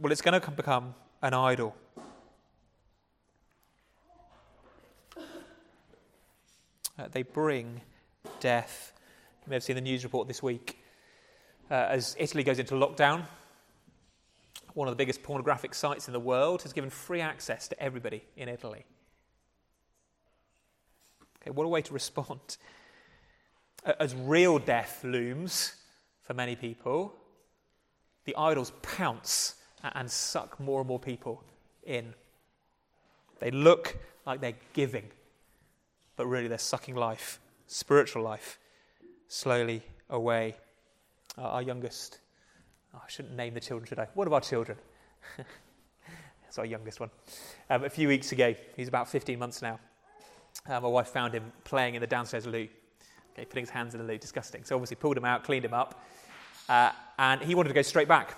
Well, 0.01 0.11
it's 0.11 0.21
going 0.21 0.39
to 0.39 0.51
become 0.51 0.93
an 1.21 1.33
idol. 1.33 1.75
Uh, 5.17 7.07
they 7.11 7.23
bring 7.23 7.81
death. 8.39 8.93
You 9.45 9.49
may 9.49 9.55
have 9.55 9.63
seen 9.63 9.75
the 9.75 9.81
news 9.81 10.03
report 10.03 10.27
this 10.27 10.43
week. 10.43 10.77
Uh, 11.69 11.87
as 11.89 12.15
Italy 12.19 12.43
goes 12.43 12.59
into 12.59 12.75
lockdown, 12.75 13.23
one 14.73 14.87
of 14.87 14.91
the 14.91 14.97
biggest 14.97 15.23
pornographic 15.23 15.73
sites 15.73 16.07
in 16.07 16.13
the 16.13 16.19
world 16.19 16.63
has 16.63 16.73
given 16.73 16.89
free 16.89 17.21
access 17.21 17.69
to 17.69 17.81
everybody 17.81 18.23
in 18.35 18.49
Italy. 18.49 18.85
Okay, 21.41 21.51
what 21.51 21.63
a 21.63 21.69
way 21.69 21.81
to 21.81 21.93
respond. 22.01 22.57
As 23.83 24.13
real 24.15 24.59
death 24.59 25.03
looms 25.03 25.75
for 26.21 26.33
many 26.33 26.55
people, 26.55 27.13
the 28.25 28.35
idols 28.35 28.71
pounce 28.81 29.55
and 29.83 30.09
suck 30.09 30.59
more 30.59 30.81
and 30.81 30.87
more 30.87 30.99
people 30.99 31.43
in. 31.83 32.13
They 33.39 33.49
look 33.49 33.97
like 34.25 34.39
they're 34.39 34.53
giving, 34.73 35.09
but 36.15 36.27
really 36.27 36.47
they're 36.47 36.59
sucking 36.59 36.95
life, 36.95 37.39
spiritual 37.65 38.21
life, 38.21 38.59
slowly 39.27 39.81
away. 40.09 40.55
our 41.37 41.61
youngest, 41.61 42.19
oh, 42.93 43.01
I 43.03 43.09
shouldn't 43.09 43.35
name 43.35 43.55
the 43.55 43.59
children, 43.59 43.99
I? 43.99 44.07
One 44.13 44.27
of 44.27 44.33
our 44.33 44.41
children. 44.41 44.77
That's 46.43 46.59
our 46.59 46.65
youngest 46.65 46.99
one. 46.99 47.09
Um, 47.69 47.85
a 47.85 47.89
few 47.89 48.07
weeks 48.07 48.31
ago, 48.31 48.53
he's 48.75 48.89
about 48.89 49.09
15 49.09 49.39
months 49.39 49.61
now. 49.61 49.79
Uh, 50.67 50.79
my 50.81 50.87
wife 50.87 51.07
found 51.07 51.33
him 51.33 51.51
playing 51.63 51.95
in 51.95 52.01
the 52.01 52.07
downstairs 52.07 52.45
loo, 52.45 52.67
okay, 53.33 53.45
putting 53.45 53.63
his 53.63 53.69
hands 53.69 53.93
in 53.93 54.01
the 54.01 54.07
loo, 54.07 54.17
disgusting. 54.17 54.63
So 54.63 54.75
obviously 54.75 54.95
pulled 54.95 55.17
him 55.17 55.25
out, 55.25 55.43
cleaned 55.43 55.65
him 55.65 55.73
up, 55.73 56.03
uh, 56.69 56.91
and 57.17 57.41
he 57.41 57.55
wanted 57.55 57.69
to 57.69 57.75
go 57.75 57.81
straight 57.81 58.07
back. 58.07 58.37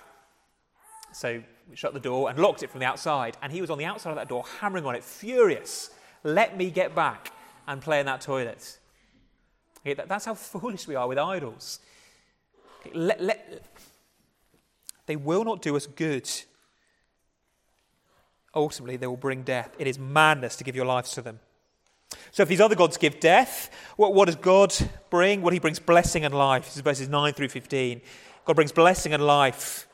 So 1.14 1.44
we 1.70 1.76
shut 1.76 1.94
the 1.94 2.00
door 2.00 2.30
and 2.30 2.40
locked 2.40 2.64
it 2.64 2.70
from 2.70 2.80
the 2.80 2.86
outside, 2.86 3.38
and 3.42 3.52
he 3.52 3.62
was 3.62 3.70
on 3.70 3.78
the 3.78 3.86
outside 3.86 4.12
of 4.12 4.16
that 4.18 4.30
door, 4.30 4.44
hammering 4.60 4.86
on 4.86 4.96
it, 4.96 5.04
furious. 5.04 5.92
Let 6.24 6.58
me 6.58 6.72
get 6.72 6.96
back 6.96 7.32
and 7.68 7.82
play 7.82 8.00
in 8.00 8.06
that 8.06 8.22
toilet. 8.22 8.80
Okay, 9.82 9.94
that, 9.94 10.08
that's 10.08 10.26
how 10.26 10.34
foolish 10.34 10.88
we 10.88 10.96
are 10.96 11.08
with 11.08 11.18
idols. 11.18 11.80
Okay, 12.80 12.98
let, 12.98 13.22
let, 13.22 13.62
they 15.06 15.16
will 15.16 15.44
not 15.44 15.62
do 15.62 15.76
us 15.76 15.86
good. 15.86 16.30
Ultimately, 18.56 18.98
they 18.98 19.08
will 19.08 19.18
bring 19.18 19.44
death. 19.44 19.76
It 19.80 19.88
is 19.88 19.98
madness 19.98 20.56
to 20.58 20.64
give 20.64 20.76
your 20.76 20.86
lives 20.86 21.12
to 21.12 21.22
them. 21.22 21.40
So, 22.32 22.44
if 22.44 22.50
these 22.50 22.62
other 22.62 22.76
gods 22.76 22.98
give 22.98 23.20
death, 23.20 23.70
what, 23.96 24.14
what 24.14 24.26
does 24.26 24.36
God 24.36 24.74
bring? 25.10 25.42
Well, 25.42 25.54
He 25.54 25.60
brings 25.60 25.80
blessing 25.80 26.26
and 26.26 26.34
life. 26.34 26.66
This 26.66 26.76
is 26.76 26.82
verses 26.82 27.10
9 27.10 27.34
through 27.34 27.50
15. 27.50 28.02
God 28.46 28.56
brings 28.56 28.72
blessing 28.72 29.14
and 29.14 29.26
life. 29.26 29.88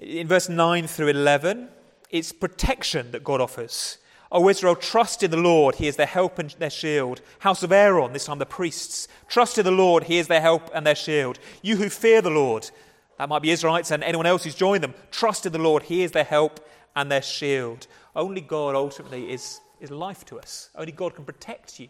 In 0.00 0.28
verse 0.28 0.48
9 0.48 0.86
through 0.86 1.08
11, 1.08 1.68
it's 2.10 2.32
protection 2.32 3.10
that 3.12 3.24
God 3.24 3.40
offers. 3.40 3.98
O 4.32 4.48
Israel, 4.48 4.74
trust 4.74 5.22
in 5.22 5.30
the 5.30 5.36
Lord. 5.36 5.76
He 5.76 5.86
is 5.86 5.96
their 5.96 6.06
help 6.06 6.38
and 6.38 6.50
their 6.50 6.70
shield. 6.70 7.20
House 7.38 7.62
of 7.62 7.72
Aaron, 7.72 8.12
this 8.12 8.24
time 8.24 8.38
the 8.38 8.46
priests, 8.46 9.08
trust 9.28 9.58
in 9.58 9.64
the 9.64 9.70
Lord. 9.70 10.04
He 10.04 10.18
is 10.18 10.26
their 10.26 10.40
help 10.40 10.70
and 10.74 10.86
their 10.86 10.94
shield. 10.94 11.38
You 11.62 11.76
who 11.76 11.88
fear 11.88 12.20
the 12.20 12.30
Lord, 12.30 12.70
that 13.18 13.28
might 13.28 13.42
be 13.42 13.50
Israelites 13.50 13.90
and 13.90 14.02
anyone 14.02 14.26
else 14.26 14.44
who's 14.44 14.54
joined 14.54 14.82
them, 14.82 14.94
trust 15.10 15.46
in 15.46 15.52
the 15.52 15.58
Lord. 15.58 15.84
He 15.84 16.02
is 16.02 16.12
their 16.12 16.24
help 16.24 16.66
and 16.94 17.10
their 17.10 17.22
shield. 17.22 17.86
Only 18.14 18.40
God 18.40 18.74
ultimately 18.74 19.30
is, 19.32 19.60
is 19.80 19.90
life 19.90 20.24
to 20.26 20.38
us. 20.38 20.70
Only 20.74 20.92
God 20.92 21.14
can 21.14 21.24
protect 21.24 21.78
you 21.78 21.88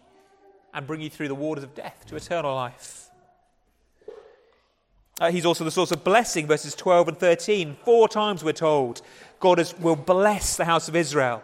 and 0.75 0.87
bring 0.87 1.01
you 1.01 1.11
through 1.11 1.29
the 1.29 1.35
waters 1.35 1.65
of 1.65 1.75
death 1.75 2.05
to 2.09 2.17
eternal 2.17 2.55
life. 2.55 3.11
Uh, 5.19 5.31
he's 5.31 5.47
also 5.47 5.65
the 5.65 5.71
source 5.71 5.91
of 5.93 6.05
blessing, 6.05 6.47
verses 6.47 6.75
12 6.75 7.09
and 7.09 7.19
13. 7.19 7.77
Four 7.85 8.09
times 8.09 8.45
we're 8.45 8.53
told 8.53 9.01
God 9.41 9.59
is, 9.59 9.77
will 9.79 9.97
bless 9.97 10.57
the 10.57 10.67
house 10.67 10.89
of 10.89 10.97
Israel. 10.97 11.43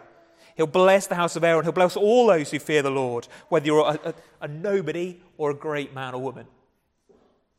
He'll 0.55 0.67
bless 0.67 1.07
the 1.07 1.15
house 1.15 1.35
of 1.35 1.43
Aaron. 1.43 1.63
He'll 1.63 1.71
bless 1.71 1.97
all 1.97 2.27
those 2.27 2.51
who 2.51 2.59
fear 2.59 2.83
the 2.83 2.91
Lord, 2.91 3.27
whether 3.49 3.65
you're 3.65 3.79
a, 3.79 3.99
a, 4.09 4.13
a 4.41 4.47
nobody 4.47 5.19
or 5.37 5.49
a 5.49 5.55
great 5.55 5.95
man 5.95 6.13
or 6.13 6.21
woman. 6.21 6.45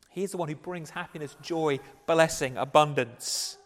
He 0.09 0.23
is 0.23 0.31
the 0.31 0.37
one 0.37 0.47
who 0.47 0.55
brings 0.55 0.91
happiness, 0.91 1.35
joy, 1.41 1.81
blessing, 2.07 2.55
abundance. 2.55 3.57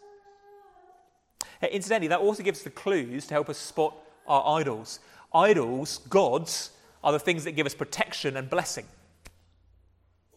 Uh, 1.62 1.66
incidentally, 1.66 2.08
that 2.08 2.18
also 2.18 2.42
gives 2.42 2.62
the 2.62 2.70
clues 2.70 3.28
to 3.28 3.34
help 3.34 3.48
us 3.48 3.58
spot 3.58 3.94
our 4.30 4.60
idols. 4.60 5.00
Idols, 5.34 5.98
gods, 6.08 6.70
are 7.04 7.12
the 7.12 7.18
things 7.18 7.44
that 7.44 7.52
give 7.52 7.66
us 7.66 7.74
protection 7.74 8.36
and 8.36 8.48
blessing. 8.48 8.86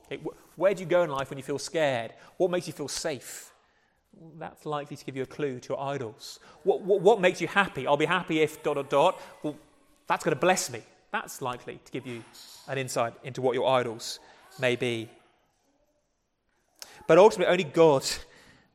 Okay, 0.06 0.22
where 0.56 0.74
do 0.74 0.82
you 0.82 0.90
go 0.90 1.04
in 1.04 1.10
life 1.10 1.30
when 1.30 1.38
you 1.38 1.44
feel 1.44 1.60
scared? 1.60 2.14
What 2.38 2.52
makes 2.52 2.68
you 2.68 2.74
feel 2.74 2.88
safe? 2.88 3.54
that's 4.38 4.66
likely 4.66 4.96
to 4.96 5.06
give 5.06 5.16
you 5.16 5.24
a 5.24 5.28
clue 5.28 5.60
to 5.60 5.70
your 5.70 5.82
idols. 5.82 6.40
What, 6.64 6.82
what, 6.82 7.02
what, 7.02 7.22
makes 7.22 7.42
you 7.42 7.48
happy? 7.48 7.88
I'll 7.88 7.98
be 7.98 8.06
happy 8.06 8.42
if 8.42 8.62
dot 8.64 8.76
dot 8.76 8.90
dot. 8.90 9.22
Well, 9.42 9.56
that's 10.08 10.24
going 10.24 10.36
to 10.36 10.40
bless 10.40 10.72
me. 10.72 10.82
That's 11.12 11.42
likely 11.42 11.80
to 11.84 11.92
give 11.92 12.08
you 12.08 12.24
an 12.68 12.78
insight 12.78 13.14
into 13.24 13.42
what 13.42 13.56
your 13.56 13.68
idols 13.68 14.20
may 14.60 14.76
be. 14.76 15.10
But 17.08 17.18
ultimately, 17.18 17.52
only 17.52 17.64
God 17.64 18.06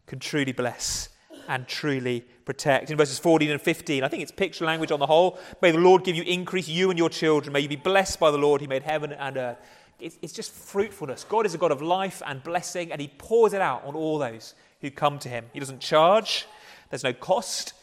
can 0.06 0.18
truly 0.18 0.52
bless 0.52 1.08
and 1.48 1.66
truly 1.66 2.24
protect. 2.44 2.90
In 2.90 2.96
verses 2.96 3.18
14 3.18 3.50
and 3.50 3.60
15, 3.60 4.04
I 4.04 4.08
think 4.08 4.22
it's 4.22 4.30
picture 4.30 4.64
language 4.64 4.92
on 4.92 5.00
the 5.00 5.06
whole. 5.06 5.38
May 5.60 5.72
the 5.72 5.78
Lord 5.78 6.04
give 6.04 6.14
you 6.14 6.22
increase, 6.22 6.68
you 6.68 6.90
and 6.90 6.98
your 6.98 7.10
children. 7.10 7.52
May 7.52 7.60
you 7.60 7.68
be 7.68 7.76
blessed 7.76 8.20
by 8.20 8.30
the 8.30 8.38
Lord. 8.38 8.60
He 8.60 8.66
made 8.66 8.84
heaven 8.84 9.12
and 9.12 9.36
earth. 9.36 9.58
It's, 9.98 10.16
it's 10.22 10.32
just 10.32 10.52
fruitfulness. 10.52 11.24
God 11.24 11.46
is 11.46 11.54
a 11.54 11.58
God 11.58 11.72
of 11.72 11.82
life 11.82 12.22
and 12.24 12.40
blessing, 12.42 12.92
and 12.92 13.00
He 13.00 13.08
pours 13.18 13.52
it 13.52 13.60
out 13.60 13.84
on 13.84 13.96
all 13.96 14.18
those 14.18 14.54
who 14.80 14.90
come 14.90 15.18
to 15.20 15.28
him. 15.28 15.46
He 15.52 15.60
doesn't 15.60 15.80
charge, 15.80 16.46
there's 16.90 17.04
no 17.04 17.12
cost. 17.12 17.74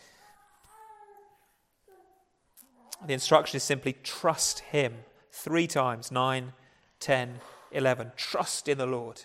The 3.05 3.13
instruction 3.13 3.57
is 3.57 3.63
simply 3.63 3.93
trust 4.03 4.59
him. 4.59 4.93
Three 5.31 5.67
times 5.67 6.11
9, 6.11 6.53
10, 6.99 7.39
11. 7.71 8.11
Trust 8.15 8.67
in 8.67 8.77
the 8.77 8.85
Lord. 8.85 9.23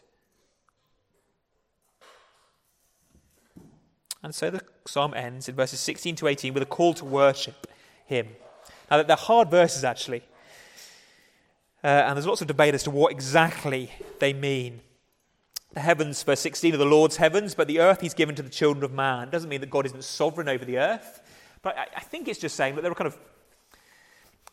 And 4.23 4.35
so 4.35 4.51
the 4.51 4.63
psalm 4.87 5.15
ends 5.15 5.49
in 5.49 5.55
verses 5.55 5.81
16 5.81 6.17
to 6.17 6.29
18 6.29 6.53
with 6.53 6.63
a 6.63 6.67
call 6.67 6.95
to 6.95 7.05
worship 7.05 7.67
him. 8.05 8.29
Now, 8.91 9.03
they're 9.03 9.17
hard 9.17 9.51
verses, 9.51 9.85
actually. 9.85 10.23
Uh, 11.83 11.87
and 11.87 12.17
there's 12.17 12.27
lots 12.27 12.43
of 12.43 12.47
debate 12.47 12.75
as 12.75 12.83
to 12.83 12.91
what 12.91 13.13
exactly 13.13 13.91
they 14.19 14.33
mean. 14.33 14.81
The 15.73 15.81
heavens, 15.81 16.23
verse 16.23 16.41
16, 16.41 16.75
are 16.75 16.77
the 16.77 16.85
Lord's 16.85 17.17
heavens, 17.17 17.55
but 17.55 17.69
the 17.69 17.81
earth 17.81 18.01
he's 18.01 18.13
given 18.13 18.35
to 18.35 18.43
the 18.43 18.51
children 18.51 18.85
of 18.85 18.93
man. 18.93 19.29
It 19.29 19.31
doesn't 19.31 19.49
mean 19.49 19.61
that 19.61 19.71
God 19.71 19.87
isn't 19.87 20.05
sovereign 20.05 20.49
over 20.49 20.65
the 20.65 20.79
earth, 20.79 21.23
but 21.63 21.79
I, 21.79 21.87
I 21.97 22.01
think 22.01 22.29
it's 22.29 22.41
just 22.41 22.57
saying 22.57 22.75
that 22.75 22.83
there 22.83 22.91
are 22.91 22.97
kind 22.97 23.07
of 23.07 23.17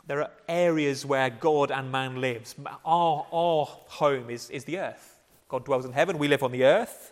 there 0.05 0.21
are 0.21 0.31
areas 0.47 1.05
where 1.05 1.29
God 1.29 1.69
and 1.69 1.91
man 1.91 2.21
lives. 2.21 2.55
Our, 2.85 3.27
our 3.31 3.65
home 3.65 4.29
is, 4.29 4.49
is 4.49 4.63
the 4.63 4.79
earth. 4.79 5.19
God 5.49 5.65
dwells 5.65 5.85
in 5.85 5.91
heaven, 5.91 6.17
we 6.17 6.29
live 6.29 6.43
on 6.43 6.51
the 6.51 6.63
earth. 6.63 7.11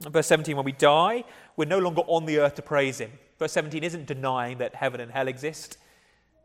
Verse 0.00 0.26
17, 0.28 0.56
when 0.56 0.64
we 0.64 0.72
die, 0.72 1.24
we're 1.56 1.64
no 1.64 1.78
longer 1.78 2.02
on 2.02 2.24
the 2.24 2.38
earth 2.38 2.54
to 2.56 2.62
praise 2.62 2.98
Him. 2.98 3.10
Verse 3.38 3.52
17 3.52 3.82
isn't 3.82 4.06
denying 4.06 4.58
that 4.58 4.74
heaven 4.74 5.00
and 5.00 5.10
hell 5.10 5.28
exist. 5.28 5.78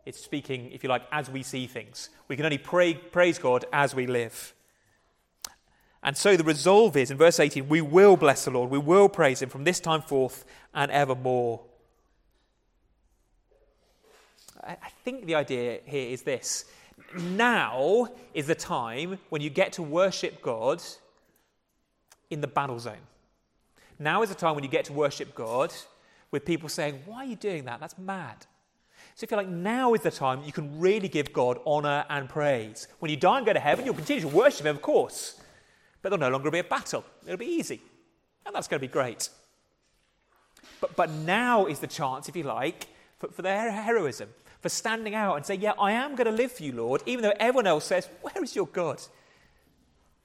It's 0.06 0.20
speaking, 0.20 0.72
if 0.72 0.84
you 0.84 0.90
like, 0.90 1.04
as 1.12 1.30
we 1.30 1.44
see 1.44 1.68
things. 1.68 2.10
We 2.28 2.36
can 2.36 2.46
only 2.46 2.58
pray, 2.58 2.96
praise 2.96 3.40
God 3.40 3.66
as 3.72 3.96
we 3.96 4.08
live. 4.08 4.54
And 6.04 6.18
so 6.18 6.36
the 6.36 6.44
resolve 6.44 6.98
is 6.98 7.12
in 7.12 7.18
verse 7.18 7.40
18 7.40 7.70
we 7.70 7.80
will 7.80 8.18
bless 8.18 8.44
the 8.44 8.52
Lord, 8.52 8.70
we 8.70 8.78
will 8.78 9.08
praise 9.08 9.42
him 9.42 9.50
from 9.50 9.64
this 9.64 9.80
time 9.80 10.02
forth 10.02 10.44
and 10.74 10.92
evermore. 10.92 11.62
I 14.66 14.90
think 15.04 15.26
the 15.26 15.36
idea 15.36 15.80
here 15.86 16.10
is 16.10 16.22
this 16.22 16.66
now 17.18 18.08
is 18.34 18.48
the 18.48 18.56
time 18.56 19.20
when 19.30 19.42
you 19.42 19.50
get 19.50 19.74
to 19.74 19.84
worship 19.84 20.42
God 20.42 20.82
in 22.30 22.42
the 22.42 22.48
battle 22.48 22.80
zone. 22.80 22.96
Now 24.00 24.22
is 24.22 24.30
the 24.30 24.36
time 24.36 24.56
when 24.56 24.64
you 24.64 24.70
get 24.70 24.86
to 24.86 24.94
worship 24.94 25.36
God 25.36 25.74
with 26.32 26.46
people 26.46 26.70
saying, 26.70 27.02
Why 27.06 27.18
are 27.18 27.26
you 27.26 27.36
doing 27.36 27.66
that? 27.66 27.80
That's 27.80 27.98
mad. 27.98 28.46
So, 29.16 29.26
if 29.26 29.32
you're 29.32 29.38
like, 29.38 29.50
now 29.50 29.94
is 29.94 30.02
the 30.02 30.12
time 30.12 30.44
you 30.44 30.52
can 30.52 30.80
really 30.80 31.08
give 31.08 31.32
God 31.34 31.60
honour 31.68 32.06
and 32.10 32.28
praise. 32.28 32.88
When 33.00 33.12
you 33.12 33.18
die 33.18 33.38
and 33.38 33.46
go 33.46 33.54
to 33.54 33.60
heaven, 33.60 33.86
you'll 33.86 33.94
continue 33.94 34.24
to 34.24 34.28
worship 34.28 34.66
Him, 34.66 34.76
of 34.76 34.82
course, 34.82 35.40
but 36.02 36.10
there'll 36.10 36.20
no 36.20 36.30
longer 36.30 36.50
be 36.50 36.60
a 36.60 36.64
battle. 36.64 37.06
It'll 37.24 37.38
be 37.38 37.46
easy. 37.46 37.82
And 38.46 38.56
that's 38.56 38.68
going 38.68 38.80
to 38.80 38.88
be 38.88 38.92
great. 38.92 39.30
But, 40.82 40.96
but 40.96 41.12
now 41.12 41.66
is 41.68 41.80
the 41.80 41.88
chance, 41.88 42.28
if 42.28 42.36
you 42.36 42.44
like, 42.44 42.88
for, 43.20 43.30
for 43.30 43.42
their 43.42 43.72
heroism, 43.72 44.30
for 44.62 44.70
standing 44.70 45.14
out 45.14 45.36
and 45.36 45.46
saying, 45.46 45.62
Yeah, 45.62 45.74
I 45.80 45.92
am 45.92 46.16
going 46.16 46.26
to 46.26 46.32
live 46.32 46.52
for 46.52 46.64
you, 46.64 46.74
Lord, 46.74 47.04
even 47.06 47.22
though 47.22 47.34
everyone 47.40 47.68
else 47.68 47.86
says, 47.86 48.10
Where 48.22 48.44
is 48.44 48.56
your 48.56 48.68
God? 48.68 49.00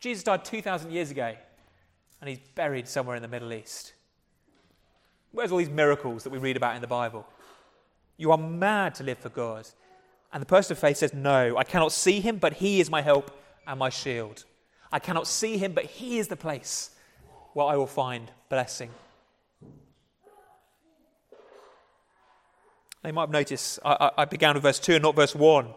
Jesus 0.01 0.25
died 0.25 0.45
2,000 0.45 0.91
years 0.93 1.11
ago, 1.11 1.35
and 2.21 2.29
he's 2.29 2.39
buried 2.55 2.89
somewhere 2.89 3.17
in 3.17 3.23
the 3.23 3.29
Middle 3.29 3.53
East. 3.53 3.93
Where's 5.33 5.53
all 5.53 5.59
these 5.59 5.69
miracles 5.69 6.25
that 6.25 6.31
we 6.31 6.39
read 6.39 6.57
about 6.57 6.75
in 6.75 6.81
the 6.81 6.87
Bible? 6.89 7.27
You 8.17 8.33
are 8.33 8.39
mad 8.39 8.95
to 8.97 9.05
live 9.05 9.19
for 9.19 9.29
God. 9.29 9.69
And 10.33 10.41
the 10.43 10.47
person 10.47 10.73
of 10.73 10.79
faith 10.79 10.97
says, 10.97 11.15
No, 11.15 11.57
I 11.57 11.65
cannot 11.65 11.93
see 11.93 12.21
him, 12.21 12.39
but 12.39 12.55
he 12.55 12.81
is 12.81 12.91
my 12.91 13.03
help 13.03 13.31
and 13.67 13.79
my 13.79 13.91
shield. 13.91 14.45
I 14.91 14.99
cannot 14.99 15.27
see 15.27 15.59
him, 15.59 15.73
but 15.73 15.85
he 15.85 16.19
is 16.19 16.29
the 16.29 16.37
place 16.37 16.91
where 17.53 17.67
I 17.67 17.77
will 17.77 17.87
find 17.87 18.31
blessing. 18.49 18.91
They 23.03 23.13
might 23.13 23.23
have 23.23 23.31
noticed 23.31 23.79
I, 23.85 24.11
I 24.19 24.25
began 24.25 24.55
with 24.55 24.65
verse 24.65 24.79
2 24.79 24.95
and 24.95 25.03
not 25.03 25.15
verse 25.15 25.35
1. 25.35 25.69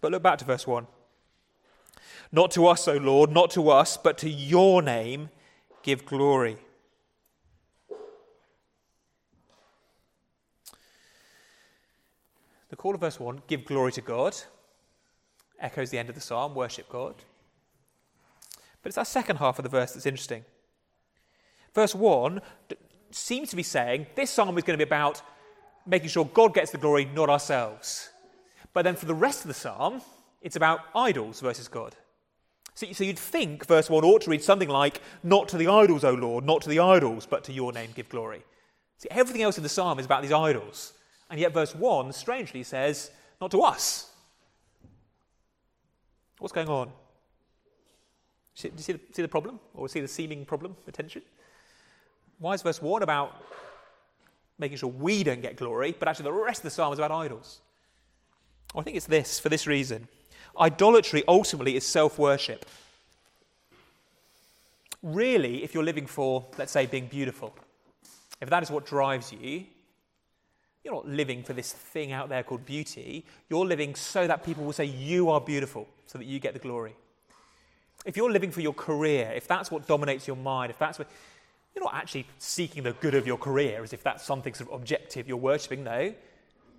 But 0.00 0.10
look 0.10 0.22
back 0.22 0.38
to 0.38 0.44
verse 0.44 0.66
1. 0.66 0.86
Not 2.32 2.50
to 2.52 2.66
us, 2.66 2.88
O 2.88 2.96
Lord, 2.96 3.30
not 3.30 3.50
to 3.50 3.68
us, 3.68 3.98
but 3.98 4.16
to 4.18 4.30
your 4.30 4.80
name 4.80 5.28
give 5.82 6.06
glory. 6.06 6.56
The 12.70 12.76
call 12.76 12.94
of 12.94 13.00
verse 13.00 13.20
1, 13.20 13.42
give 13.46 13.66
glory 13.66 13.92
to 13.92 14.00
God, 14.00 14.34
echoes 15.60 15.90
the 15.90 15.98
end 15.98 16.08
of 16.08 16.14
the 16.14 16.22
psalm, 16.22 16.54
worship 16.54 16.88
God. 16.88 17.14
But 18.82 18.88
it's 18.88 18.96
that 18.96 19.06
second 19.06 19.36
half 19.36 19.58
of 19.58 19.62
the 19.62 19.68
verse 19.68 19.92
that's 19.92 20.06
interesting. 20.06 20.44
Verse 21.74 21.94
1 21.94 22.40
seems 23.10 23.50
to 23.50 23.56
be 23.56 23.62
saying 23.62 24.06
this 24.14 24.30
psalm 24.30 24.56
is 24.56 24.64
going 24.64 24.78
to 24.78 24.84
be 24.84 24.88
about 24.88 25.20
making 25.86 26.08
sure 26.08 26.24
God 26.24 26.54
gets 26.54 26.70
the 26.70 26.78
glory, 26.78 27.04
not 27.04 27.28
ourselves. 27.28 28.08
But 28.72 28.82
then 28.82 28.96
for 28.96 29.04
the 29.04 29.14
rest 29.14 29.42
of 29.42 29.48
the 29.48 29.54
psalm, 29.54 30.00
it's 30.40 30.56
about 30.56 30.80
idols 30.94 31.40
versus 31.40 31.68
God. 31.68 31.94
So, 32.74 32.90
so 32.92 33.04
you'd 33.04 33.18
think 33.18 33.66
verse 33.66 33.90
1 33.90 34.04
ought 34.04 34.22
to 34.22 34.30
read 34.30 34.42
something 34.42 34.68
like, 34.68 35.00
Not 35.22 35.48
to 35.48 35.56
the 35.56 35.68
idols, 35.68 36.04
O 36.04 36.14
Lord, 36.14 36.44
not 36.44 36.62
to 36.62 36.68
the 36.68 36.80
idols, 36.80 37.26
but 37.26 37.44
to 37.44 37.52
your 37.52 37.72
name 37.72 37.90
give 37.94 38.08
glory. 38.08 38.42
See, 38.98 39.08
everything 39.10 39.42
else 39.42 39.56
in 39.56 39.62
the 39.62 39.68
psalm 39.68 39.98
is 39.98 40.06
about 40.06 40.22
these 40.22 40.32
idols. 40.32 40.94
And 41.30 41.40
yet, 41.40 41.52
verse 41.52 41.74
1 41.74 42.12
strangely 42.12 42.62
says, 42.62 43.10
Not 43.40 43.50
to 43.50 43.62
us. 43.62 44.10
What's 46.38 46.52
going 46.52 46.68
on? 46.68 46.88
Do 48.56 48.68
you 48.68 48.82
see 48.82 48.92
the, 48.92 49.00
see 49.12 49.22
the 49.22 49.28
problem? 49.28 49.60
Or 49.74 49.88
see 49.88 50.00
the 50.00 50.08
seeming 50.08 50.44
problem, 50.44 50.76
the 50.84 50.92
tension? 50.92 51.22
Why 52.38 52.54
is 52.54 52.62
verse 52.62 52.82
1 52.82 53.02
about 53.02 53.44
making 54.58 54.78
sure 54.78 54.88
we 54.88 55.22
don't 55.22 55.40
get 55.40 55.56
glory, 55.56 55.94
but 55.98 56.08
actually 56.08 56.24
the 56.24 56.32
rest 56.32 56.60
of 56.60 56.64
the 56.64 56.70
psalm 56.70 56.92
is 56.92 56.98
about 56.98 57.10
idols? 57.10 57.60
Well, 58.74 58.80
I 58.80 58.84
think 58.84 58.96
it's 58.96 59.06
this, 59.06 59.38
for 59.38 59.48
this 59.48 59.66
reason. 59.66 60.08
Idolatry 60.58 61.22
ultimately 61.26 61.76
is 61.76 61.86
self 61.86 62.18
worship. 62.18 62.66
Really, 65.02 65.64
if 65.64 65.74
you're 65.74 65.84
living 65.84 66.06
for, 66.06 66.46
let's 66.58 66.72
say, 66.72 66.86
being 66.86 67.06
beautiful, 67.06 67.54
if 68.40 68.48
that 68.50 68.62
is 68.62 68.70
what 68.70 68.86
drives 68.86 69.32
you, 69.32 69.64
you're 70.84 70.94
not 70.94 71.08
living 71.08 71.42
for 71.42 71.52
this 71.52 71.72
thing 71.72 72.12
out 72.12 72.28
there 72.28 72.42
called 72.42 72.64
beauty. 72.66 73.24
You're 73.48 73.66
living 73.66 73.94
so 73.94 74.26
that 74.26 74.44
people 74.44 74.64
will 74.64 74.72
say 74.72 74.84
you 74.84 75.30
are 75.30 75.40
beautiful, 75.40 75.88
so 76.06 76.18
that 76.18 76.24
you 76.24 76.38
get 76.38 76.52
the 76.52 76.60
glory. 76.60 76.94
If 78.04 78.16
you're 78.16 78.30
living 78.30 78.50
for 78.50 78.60
your 78.60 78.74
career, 78.74 79.32
if 79.34 79.46
that's 79.46 79.70
what 79.70 79.86
dominates 79.86 80.26
your 80.26 80.36
mind, 80.36 80.70
if 80.70 80.78
that's 80.78 80.98
what. 80.98 81.08
You're 81.74 81.84
not 81.84 81.94
actually 81.94 82.26
seeking 82.38 82.82
the 82.82 82.92
good 82.92 83.14
of 83.14 83.26
your 83.26 83.38
career 83.38 83.82
as 83.82 83.94
if 83.94 84.02
that's 84.02 84.22
something 84.22 84.52
sort 84.52 84.68
of 84.68 84.78
objective 84.78 85.26
you're 85.26 85.38
worshipping. 85.38 85.82
No. 85.82 86.14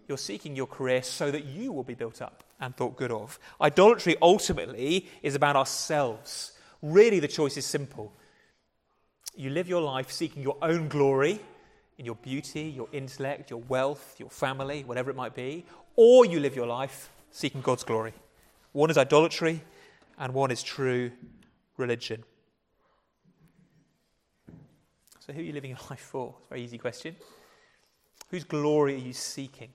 You're 0.07 0.19
seeking 0.19 0.55
your 0.55 0.67
career 0.67 1.01
so 1.01 1.31
that 1.31 1.45
you 1.45 1.71
will 1.71 1.83
be 1.83 1.95
built 1.95 2.21
up 2.21 2.43
and 2.63 2.75
thought 2.75 2.95
good 2.95 3.11
of. 3.11 3.39
Idolatry 3.61 4.15
ultimately 4.21 5.07
is 5.21 5.35
about 5.35 5.55
ourselves. 5.55 6.53
Really, 6.81 7.19
the 7.19 7.27
choice 7.27 7.57
is 7.57 7.65
simple. 7.65 8.13
You 9.35 9.49
live 9.49 9.67
your 9.67 9.81
life 9.81 10.11
seeking 10.11 10.41
your 10.41 10.57
own 10.61 10.87
glory 10.87 11.39
in 11.97 12.05
your 12.05 12.15
beauty, 12.15 12.61
your 12.61 12.87
intellect, 12.91 13.49
your 13.49 13.61
wealth, 13.61 14.15
your 14.17 14.29
family, 14.29 14.83
whatever 14.83 15.09
it 15.09 15.15
might 15.15 15.35
be, 15.35 15.65
or 15.95 16.25
you 16.25 16.39
live 16.39 16.55
your 16.55 16.65
life 16.65 17.11
seeking 17.31 17.61
God's 17.61 17.83
glory. 17.83 18.13
One 18.71 18.89
is 18.89 18.97
idolatry, 18.97 19.61
and 20.17 20.33
one 20.33 20.49
is 20.49 20.63
true 20.63 21.11
religion. 21.77 22.23
So, 25.19 25.33
who 25.33 25.39
are 25.39 25.43
you 25.43 25.53
living 25.53 25.71
your 25.71 25.79
life 25.89 25.99
for? 25.99 26.35
It's 26.37 26.45
a 26.45 26.49
very 26.49 26.63
easy 26.63 26.77
question. 26.77 27.15
Whose 28.29 28.43
glory 28.43 28.95
are 28.95 29.05
you 29.05 29.13
seeking? 29.13 29.69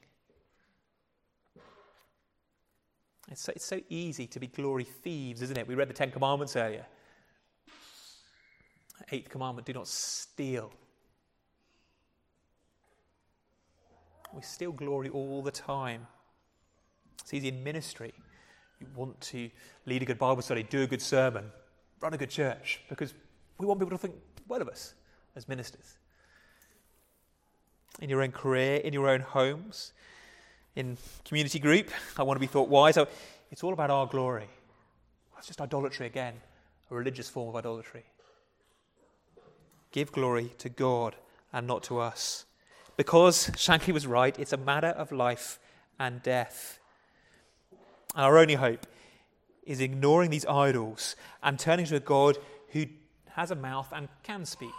It's 3.31 3.43
so, 3.43 3.53
it's 3.55 3.65
so 3.65 3.81
easy 3.89 4.27
to 4.27 4.41
be 4.41 4.47
glory 4.47 4.85
thieves, 4.85 5.43
isn't 5.43 5.57
it? 5.57 5.67
We 5.67 5.75
read 5.75 5.89
the 5.89 5.95
Ten 5.95 6.11
Commandments 6.11 6.57
earlier. 6.57 6.87
Eighth 9.13 9.29
commandment 9.29 9.67
do 9.67 9.73
not 9.73 9.87
steal. 9.87 10.73
We 14.35 14.43
steal 14.43 14.73
glory 14.73 15.09
all 15.09 15.43
the 15.43 15.51
time. 15.51 16.07
It's 17.21 17.33
easy 17.33 17.49
in 17.49 17.63
ministry. 17.63 18.13
You 18.81 18.87
want 18.95 19.21
to 19.23 19.51
lead 19.87 20.03
a 20.03 20.05
good 20.05 20.19
Bible 20.19 20.43
study, 20.43 20.63
do 20.63 20.83
a 20.83 20.87
good 20.87 21.03
sermon, 21.03 21.51
run 22.01 22.15
a 22.15 22.19
good 22.19 22.31
church, 22.31 22.81
because 22.89 23.15
we 23.59 23.67
want 23.67 23.81
people 23.81 23.97
to 23.97 23.99
think 23.99 24.15
well 24.47 24.63
of 24.63 24.69
us 24.69 24.95
as 25.35 25.49
ministers. 25.49 25.99
In 28.01 28.09
your 28.09 28.23
own 28.23 28.31
career, 28.31 28.77
in 28.77 28.93
your 28.93 29.09
own 29.09 29.21
homes, 29.21 29.93
in 30.79 30.97
community 31.25 31.59
group, 31.59 31.91
I 32.17 32.23
want 32.23 32.37
to 32.37 32.41
be 32.41 32.47
thought 32.47 32.69
wise. 32.69 32.95
So 32.95 33.09
it's 33.51 33.65
all 33.65 33.73
about 33.73 33.91
our 33.91 34.07
glory. 34.07 34.49
It's 35.37 35.49
just 35.49 35.61
idolatry 35.61 36.07
again, 36.07 36.35
a 36.91 36.95
religious 36.95 37.29
form 37.29 37.49
of 37.49 37.57
idolatry. 37.57 38.05
Give 39.91 40.11
glory 40.13 40.53
to 40.59 40.69
God 40.69 41.17
and 41.53 41.67
not 41.67 41.83
to 41.85 41.99
us. 41.99 42.45
Because 42.97 43.49
Shankly 43.51 43.93
was 43.93 44.07
right, 44.07 44.39
it's 44.39 44.53
a 44.53 44.57
matter 44.57 44.89
of 44.89 45.11
life 45.11 45.59
and 45.99 46.23
death. 46.23 46.79
Our 48.15 48.39
only 48.39 48.55
hope 48.55 48.87
is 49.65 49.81
ignoring 49.81 50.31
these 50.31 50.47
idols 50.47 51.17
and 51.43 51.59
turning 51.59 51.87
to 51.87 51.97
a 51.97 52.01
God 52.01 52.39
who 52.71 52.87
has 53.31 53.51
a 53.51 53.57
mouth 53.57 53.93
and 53.93 54.09
can 54.23 54.45
speak, 54.45 54.75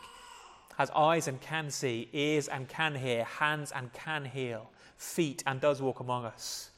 has 0.78 0.90
eyes 0.92 1.28
and 1.28 1.42
can 1.42 1.70
see, 1.70 2.10
ears 2.14 2.48
and 2.48 2.70
can 2.70 2.96
hear, 2.96 3.24
hands 3.24 3.72
and 3.74 3.92
can 3.94 4.26
heal, 4.26 4.70
feet 5.00 5.42
and 5.48 5.60
does 5.60 5.82
walk 5.82 6.00
among 6.00 6.26
us. 6.26 6.70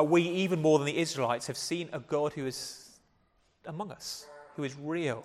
We, 0.00 0.22
even 0.22 0.62
more 0.62 0.78
than 0.78 0.86
the 0.86 0.98
Israelites, 0.98 1.48
have 1.48 1.56
seen 1.56 1.88
a 1.92 1.98
God 1.98 2.32
who 2.34 2.46
is 2.46 2.90
among 3.66 3.90
us, 3.90 4.26
who 4.54 4.62
is 4.62 4.76
real, 4.76 5.24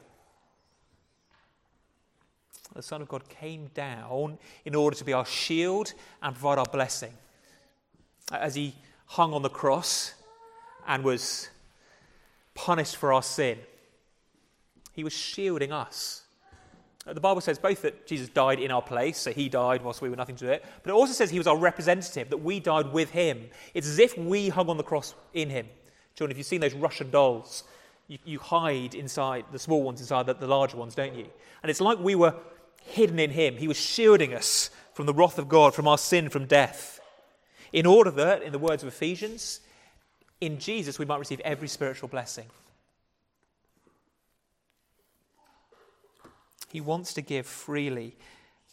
the 2.76 2.84
Son 2.84 3.02
of 3.02 3.08
God 3.08 3.28
came 3.30 3.68
down 3.74 4.38
in 4.64 4.76
order 4.76 4.96
to 4.96 5.04
be 5.04 5.14
our 5.14 5.26
shield 5.26 5.94
and 6.22 6.36
provide 6.36 6.60
our 6.60 6.66
blessing. 6.66 7.14
As 8.32 8.56
he 8.56 8.76
hung 9.08 9.34
on 9.34 9.42
the 9.42 9.50
cross 9.50 10.14
and 10.88 11.04
was 11.04 11.50
punished 12.54 12.96
for 12.96 13.12
our 13.12 13.24
sin, 13.24 13.58
he 14.94 15.04
was 15.04 15.14
shielding 15.14 15.72
us. 15.72 16.26
Uh, 17.10 17.14
the 17.14 17.20
Bible 17.20 17.42
says 17.42 17.58
both 17.58 17.82
that 17.82 18.06
Jesus 18.06 18.30
died 18.30 18.60
in 18.60 18.72
our 18.72 18.82
place, 18.82 19.18
so 19.18 19.32
he 19.32 19.50
died 19.50 19.82
whilst 19.82 20.02
we 20.02 20.10
were 20.10 20.16
nothing 20.16 20.36
to 20.38 20.52
it, 20.52 20.64
but 20.84 20.92
it 20.92 20.94
also 20.94 21.14
says 21.14 21.30
he 21.30 21.38
was 21.38 21.48
our 21.48 21.58
representative, 21.58 22.30
that 22.30 22.38
we 22.38 22.60
died 22.60 22.92
with 22.94 23.12
him. 23.12 23.50
It's 23.74 23.88
as 23.88 24.00
if 24.00 24.18
we 24.18 24.50
hung 24.50 24.70
on 24.70 24.78
the 24.78 24.84
cross 24.84 25.16
in 25.34 25.50
him. 25.50 25.68
John, 26.16 26.32
if 26.32 26.38
you've 26.38 26.48
seen 26.48 26.62
those 26.62 26.74
Russian 26.74 27.10
dolls, 27.10 27.64
you, 28.08 28.18
you 28.26 28.40
hide 28.40 28.94
inside 28.94 29.46
the 29.52 29.60
small 29.60 29.84
ones 29.84 30.02
inside 30.02 30.26
the, 30.26 30.34
the 30.34 30.48
larger 30.48 30.78
ones, 30.78 30.96
don't 30.96 31.16
you? 31.16 31.28
And 31.64 31.70
it's 31.70 31.82
like 31.82 32.00
we 32.00 32.16
were 32.16 32.36
hidden 32.84 33.20
in 33.20 33.32
him. 33.32 33.58
He 33.58 33.68
was 33.68 33.78
shielding 33.78 34.34
us 34.34 34.70
from 34.94 35.06
the 35.06 35.14
wrath 35.14 35.38
of 35.40 35.50
God, 35.50 35.74
from 35.74 35.88
our 35.88 35.98
sin, 35.98 36.30
from 36.30 36.46
death. 36.46 37.00
In 37.72 37.86
order 37.86 38.12
that, 38.12 38.42
in 38.42 38.52
the 38.52 38.60
words 38.60 38.84
of 38.84 38.90
Ephesians, 38.90 39.62
in 40.42 40.60
Jesus 40.60 41.00
we 41.00 41.06
might 41.06 41.20
receive 41.20 41.40
every 41.42 41.68
spiritual 41.68 42.10
blessing. 42.10 42.46
He 46.72 46.82
wants 46.82 47.14
to 47.14 47.22
give 47.22 47.46
freely, 47.46 48.16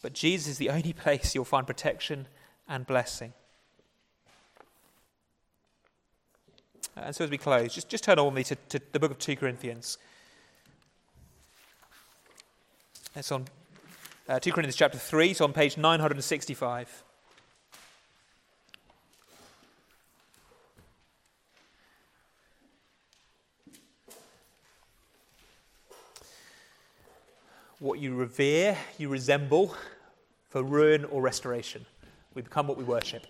but 0.01 0.13
Jesus 0.13 0.47
is 0.47 0.57
the 0.57 0.69
only 0.69 0.93
place 1.03 1.33
you'll 1.33 1.45
find 1.45 1.65
protection 1.65 2.27
and 2.67 2.85
blessing. 2.85 3.33
And 6.95 7.15
so 7.15 7.25
as 7.25 7.29
we 7.29 7.37
close, 7.37 7.73
just, 7.73 7.89
just 7.89 8.03
turn 8.03 8.17
on 8.17 8.33
me 8.33 8.43
to, 8.43 8.55
to 8.55 8.79
the 8.91 8.99
book 8.99 9.11
of 9.11 9.19
2 9.19 9.35
Corinthians. 9.35 9.97
It's 13.15 13.31
on 13.31 13.45
Uh, 14.29 14.39
2 14.39 14.51
Corinthians 14.51 14.75
chapter 14.75 14.97
3, 14.97 15.33
so 15.33 15.45
on 15.45 15.53
page 15.53 15.77
965. 15.77 17.03
What 27.79 27.99
you 27.99 28.15
revere, 28.15 28.75
you 28.97 29.07
resemble 29.07 29.75
for 30.49 30.63
ruin 30.63 31.05
or 31.05 31.21
restoration. 31.21 31.85
We 32.33 32.41
become 32.41 32.67
what 32.67 32.77
we 32.77 32.83
worship. 32.83 33.27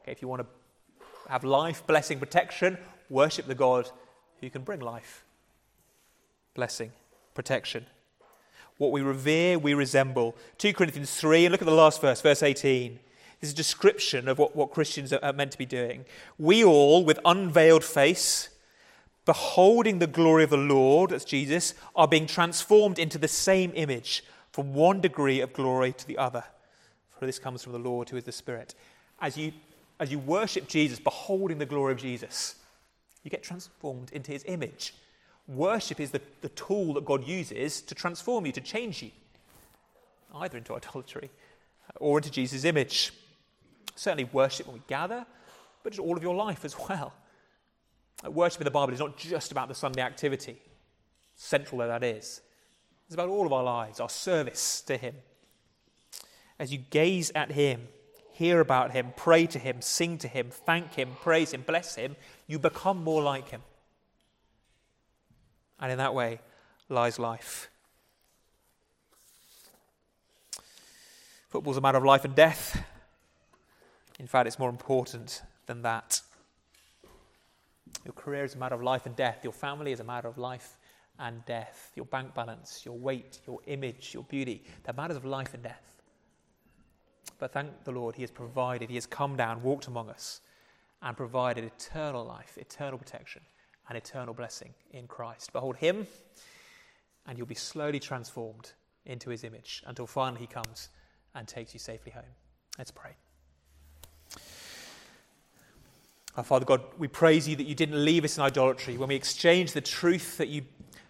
Okay, 0.00 0.12
if 0.12 0.22
you 0.22 0.28
want 0.28 0.42
to 0.42 1.06
have 1.30 1.44
life, 1.44 1.86
blessing, 1.86 2.18
protection, 2.18 2.78
worship 3.10 3.46
the 3.46 3.54
God 3.54 3.90
who 4.40 4.48
can 4.48 4.62
bring 4.62 4.80
life, 4.80 5.24
blessing, 6.54 6.92
protection. 7.34 7.84
What 8.78 8.92
we 8.92 9.02
revere, 9.02 9.58
we 9.58 9.74
resemble. 9.74 10.34
2 10.58 10.72
Corinthians 10.72 11.14
3, 11.14 11.46
and 11.46 11.52
look 11.52 11.62
at 11.62 11.66
the 11.66 11.74
last 11.74 12.00
verse, 12.00 12.20
verse 12.20 12.42
18. 12.42 12.98
This 13.40 13.48
is 13.48 13.52
a 13.52 13.56
description 13.56 14.28
of 14.28 14.38
what, 14.38 14.56
what 14.56 14.70
Christians 14.70 15.12
are 15.12 15.32
meant 15.32 15.52
to 15.52 15.58
be 15.58 15.66
doing. 15.66 16.06
We 16.38 16.64
all, 16.64 17.04
with 17.04 17.18
unveiled 17.24 17.84
face, 17.84 18.48
beholding 19.26 19.98
the 19.98 20.06
glory 20.06 20.44
of 20.44 20.50
the 20.50 20.56
Lord, 20.56 21.10
that's 21.10 21.24
Jesus, 21.24 21.74
are 21.94 22.08
being 22.08 22.26
transformed 22.26 22.98
into 22.98 23.18
the 23.18 23.28
same 23.28 23.72
image 23.74 24.24
from 24.52 24.72
one 24.72 25.00
degree 25.00 25.40
of 25.40 25.52
glory 25.52 25.92
to 25.92 26.06
the 26.06 26.16
other. 26.16 26.44
For 27.18 27.26
this 27.26 27.38
comes 27.38 27.62
from 27.62 27.72
the 27.72 27.78
Lord 27.78 28.08
who 28.08 28.16
is 28.16 28.24
the 28.24 28.32
Spirit. 28.32 28.74
As 29.20 29.36
you, 29.36 29.52
as 30.00 30.10
you 30.10 30.18
worship 30.18 30.68
Jesus, 30.68 30.98
beholding 30.98 31.58
the 31.58 31.66
glory 31.66 31.92
of 31.92 31.98
Jesus, 31.98 32.54
you 33.22 33.30
get 33.30 33.42
transformed 33.42 34.12
into 34.12 34.30
his 34.30 34.44
image. 34.46 34.94
Worship 35.48 36.00
is 36.00 36.10
the, 36.10 36.20
the 36.40 36.48
tool 36.50 36.94
that 36.94 37.04
God 37.04 37.26
uses 37.26 37.80
to 37.82 37.94
transform 37.94 38.46
you, 38.46 38.52
to 38.52 38.60
change 38.60 39.02
you, 39.02 39.10
either 40.36 40.58
into 40.58 40.74
idolatry 40.74 41.30
or 41.98 42.18
into 42.18 42.30
Jesus' 42.30 42.64
image. 42.64 43.12
Certainly, 43.96 44.30
worship 44.32 44.66
when 44.66 44.74
we 44.74 44.82
gather, 44.86 45.26
but 45.82 45.98
all 45.98 46.16
of 46.16 46.22
your 46.22 46.34
life 46.34 46.64
as 46.64 46.76
well. 46.88 47.12
Worship 48.24 48.60
in 48.60 48.64
the 48.64 48.70
Bible 48.70 48.92
is 48.92 49.00
not 49.00 49.16
just 49.16 49.52
about 49.52 49.68
the 49.68 49.74
Sunday 49.74 50.00
activity, 50.02 50.56
central 51.36 51.78
though 51.78 51.88
that 51.88 52.02
is. 52.02 52.40
It's 53.06 53.14
about 53.14 53.28
all 53.28 53.46
of 53.46 53.52
our 53.52 53.62
lives, 53.62 54.00
our 54.00 54.08
service 54.08 54.80
to 54.82 54.96
Him. 54.96 55.14
As 56.58 56.72
you 56.72 56.78
gaze 56.78 57.30
at 57.34 57.52
Him, 57.52 57.88
hear 58.32 58.60
about 58.60 58.92
Him, 58.92 59.12
pray 59.16 59.46
to 59.46 59.58
Him, 59.58 59.80
sing 59.80 60.18
to 60.18 60.28
Him, 60.28 60.48
thank 60.50 60.94
Him, 60.94 61.10
praise 61.20 61.52
Him, 61.52 61.62
bless 61.66 61.94
Him, 61.94 62.16
you 62.46 62.58
become 62.58 63.04
more 63.04 63.22
like 63.22 63.50
Him. 63.50 63.62
And 65.78 65.92
in 65.92 65.98
that 65.98 66.14
way 66.14 66.40
lies 66.88 67.18
life. 67.18 67.70
Football's 71.50 71.76
a 71.76 71.80
matter 71.80 71.98
of 71.98 72.04
life 72.04 72.24
and 72.24 72.34
death. 72.34 72.84
In 74.18 74.26
fact, 74.26 74.46
it's 74.46 74.58
more 74.58 74.70
important 74.70 75.42
than 75.66 75.82
that. 75.82 76.22
Your 78.04 78.14
career 78.14 78.44
is 78.44 78.54
a 78.54 78.58
matter 78.58 78.74
of 78.74 78.82
life 78.82 79.06
and 79.06 79.16
death. 79.16 79.40
Your 79.42 79.52
family 79.52 79.92
is 79.92 80.00
a 80.00 80.04
matter 80.04 80.28
of 80.28 80.38
life 80.38 80.78
and 81.18 81.44
death. 81.44 81.92
Your 81.94 82.06
bank 82.06 82.34
balance, 82.34 82.82
your 82.84 82.96
weight, 82.96 83.40
your 83.46 83.60
image, 83.66 84.12
your 84.14 84.24
beauty, 84.24 84.64
they're 84.84 84.94
matters 84.94 85.16
of 85.16 85.24
life 85.24 85.54
and 85.54 85.62
death. 85.62 85.94
But 87.38 87.52
thank 87.52 87.84
the 87.84 87.92
Lord, 87.92 88.14
He 88.14 88.22
has 88.22 88.30
provided, 88.30 88.88
He 88.88 88.94
has 88.94 89.06
come 89.06 89.36
down, 89.36 89.62
walked 89.62 89.86
among 89.86 90.08
us, 90.10 90.40
and 91.02 91.16
provided 91.16 91.64
eternal 91.64 92.24
life, 92.24 92.56
eternal 92.56 92.98
protection, 92.98 93.42
and 93.88 93.98
eternal 93.98 94.34
blessing 94.34 94.72
in 94.92 95.06
Christ. 95.06 95.52
Behold 95.52 95.76
Him, 95.76 96.06
and 97.26 97.36
you'll 97.36 97.46
be 97.46 97.54
slowly 97.54 98.00
transformed 98.00 98.72
into 99.04 99.30
His 99.30 99.44
image 99.44 99.82
until 99.86 100.06
finally 100.06 100.40
He 100.40 100.46
comes 100.46 100.88
and 101.34 101.46
takes 101.46 101.74
you 101.74 101.80
safely 101.80 102.12
home. 102.12 102.24
Let's 102.78 102.90
pray. 102.90 103.16
Our 106.36 106.44
Father 106.44 106.66
God, 106.66 106.82
we 106.98 107.08
praise 107.08 107.48
you 107.48 107.56
that 107.56 107.66
you 107.66 107.74
didn't 107.74 108.04
leave 108.04 108.22
us 108.22 108.36
in 108.36 108.42
idolatry. 108.42 108.98
When 108.98 109.08
we 109.08 109.14
exchanged 109.14 109.72
the 109.72 109.80
truth 109.80 110.36
that 110.36 110.48
you 110.48 110.64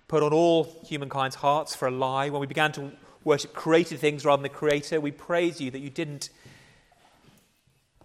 put 0.06 0.22
on 0.22 0.32
all 0.32 0.64
humankind's 0.84 1.34
hearts 1.34 1.74
for 1.74 1.88
a 1.88 1.90
lie, 1.90 2.30
when 2.30 2.40
we 2.40 2.46
began 2.46 2.70
to 2.72 2.92
worship 3.24 3.52
created 3.52 3.98
things 3.98 4.24
rather 4.24 4.40
than 4.40 4.52
the 4.52 4.56
Creator, 4.56 5.00
we 5.00 5.10
praise 5.10 5.60
you 5.60 5.72
that 5.72 5.80
you 5.80 5.90
didn't, 5.90 6.30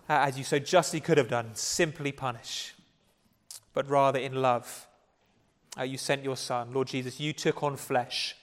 uh, 0.10 0.26
as 0.26 0.36
you 0.36 0.44
so 0.44 0.58
justly 0.58 1.00
could 1.00 1.20
have 1.20 1.28
done, 1.28 1.52
simply 1.54 2.12
punish, 2.12 2.74
but 3.76 3.88
rather 3.88 4.18
in 4.18 4.34
love. 4.34 4.88
Uh, 5.78 5.84
you 5.84 6.00
sent 6.00 6.24
your 6.24 6.36
Son, 6.36 6.74
Lord 6.74 6.88
Jesus, 6.88 7.20
you 7.20 7.34
took 7.34 7.62
on 7.62 7.78
flesh. 7.78 8.36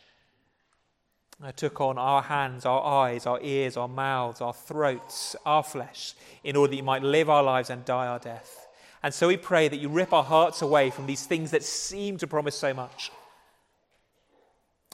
Uh, 1.45 1.51
took 1.53 1.81
on 1.81 1.99
our 1.99 2.23
hands, 2.23 2.65
our 2.65 2.85
eyes, 2.85 3.27
our 3.27 3.41
ears, 3.43 3.77
our 3.77 3.89
mouths, 3.89 4.41
our 4.41 4.53
throats, 4.53 5.35
our 5.45 5.65
flesh, 5.65 6.15
in 6.45 6.55
order 6.55 6.71
that 6.71 6.77
you 6.77 6.83
might 6.83 7.03
live 7.03 7.29
our 7.29 7.43
lives 7.43 7.71
and 7.71 7.85
die 7.85 8.07
our 8.07 8.19
death. 8.21 8.68
And 9.03 9.15
so 9.15 9.29
we 9.29 9.37
pray 9.37 9.69
that 9.69 9.79
you 9.79 9.89
rip 9.89 10.13
our 10.13 10.25
hearts 10.25 10.63
away 10.63 10.91
from 10.91 11.07
these 11.07 11.25
things 11.25 11.51
that 11.53 11.63
seem 11.63 12.17
to 12.19 12.27
promise 12.27 12.57
so 12.57 12.75
much. 12.75 13.13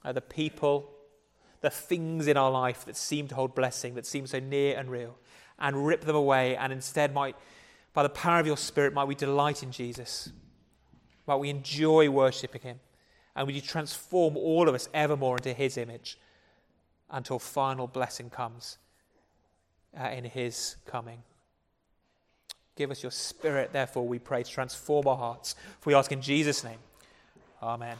Uh, 0.04 0.12
the 0.12 0.20
people, 0.20 0.90
the 1.62 1.70
things 1.70 2.26
in 2.26 2.36
our 2.36 2.50
life 2.50 2.84
that 2.84 2.96
seem 2.96 3.28
to 3.28 3.34
hold 3.34 3.54
blessing, 3.54 3.94
that 3.94 4.04
seem 4.04 4.26
so 4.26 4.38
near 4.38 4.78
and 4.78 4.90
real, 4.90 5.16
and 5.58 5.86
rip 5.86 6.02
them 6.02 6.16
away, 6.16 6.56
and 6.56 6.72
instead 6.72 7.14
might, 7.14 7.36
by 7.94 8.02
the 8.02 8.08
power 8.10 8.40
of 8.40 8.46
your 8.46 8.56
Spirit, 8.56 8.92
might 8.92 9.04
we 9.04 9.14
delight 9.14 9.62
in 9.62 9.72
Jesus. 9.72 10.30
Might 11.26 11.36
we 11.36 11.48
enjoy 11.48 12.10
worshipping 12.10 12.60
him. 12.60 12.80
And 13.34 13.46
would 13.46 13.54
you 13.54 13.62
transform 13.62 14.36
all 14.36 14.68
of 14.68 14.74
us 14.74 14.88
evermore 14.92 15.36
into 15.36 15.54
his 15.54 15.78
image 15.78 16.18
until 17.10 17.38
final 17.38 17.86
blessing 17.86 18.28
comes 18.30 18.78
uh, 19.98 20.08
in 20.08 20.24
his 20.24 20.76
coming. 20.86 21.22
Give 22.76 22.90
us 22.90 23.02
your 23.02 23.12
spirit, 23.12 23.72
therefore, 23.72 24.06
we 24.06 24.18
pray, 24.18 24.42
to 24.42 24.50
transform 24.50 25.06
our 25.06 25.16
hearts. 25.16 25.54
For 25.80 25.90
we 25.90 25.94
ask 25.94 26.10
in 26.10 26.20
Jesus' 26.20 26.64
name. 26.64 26.78
Amen. 27.62 27.96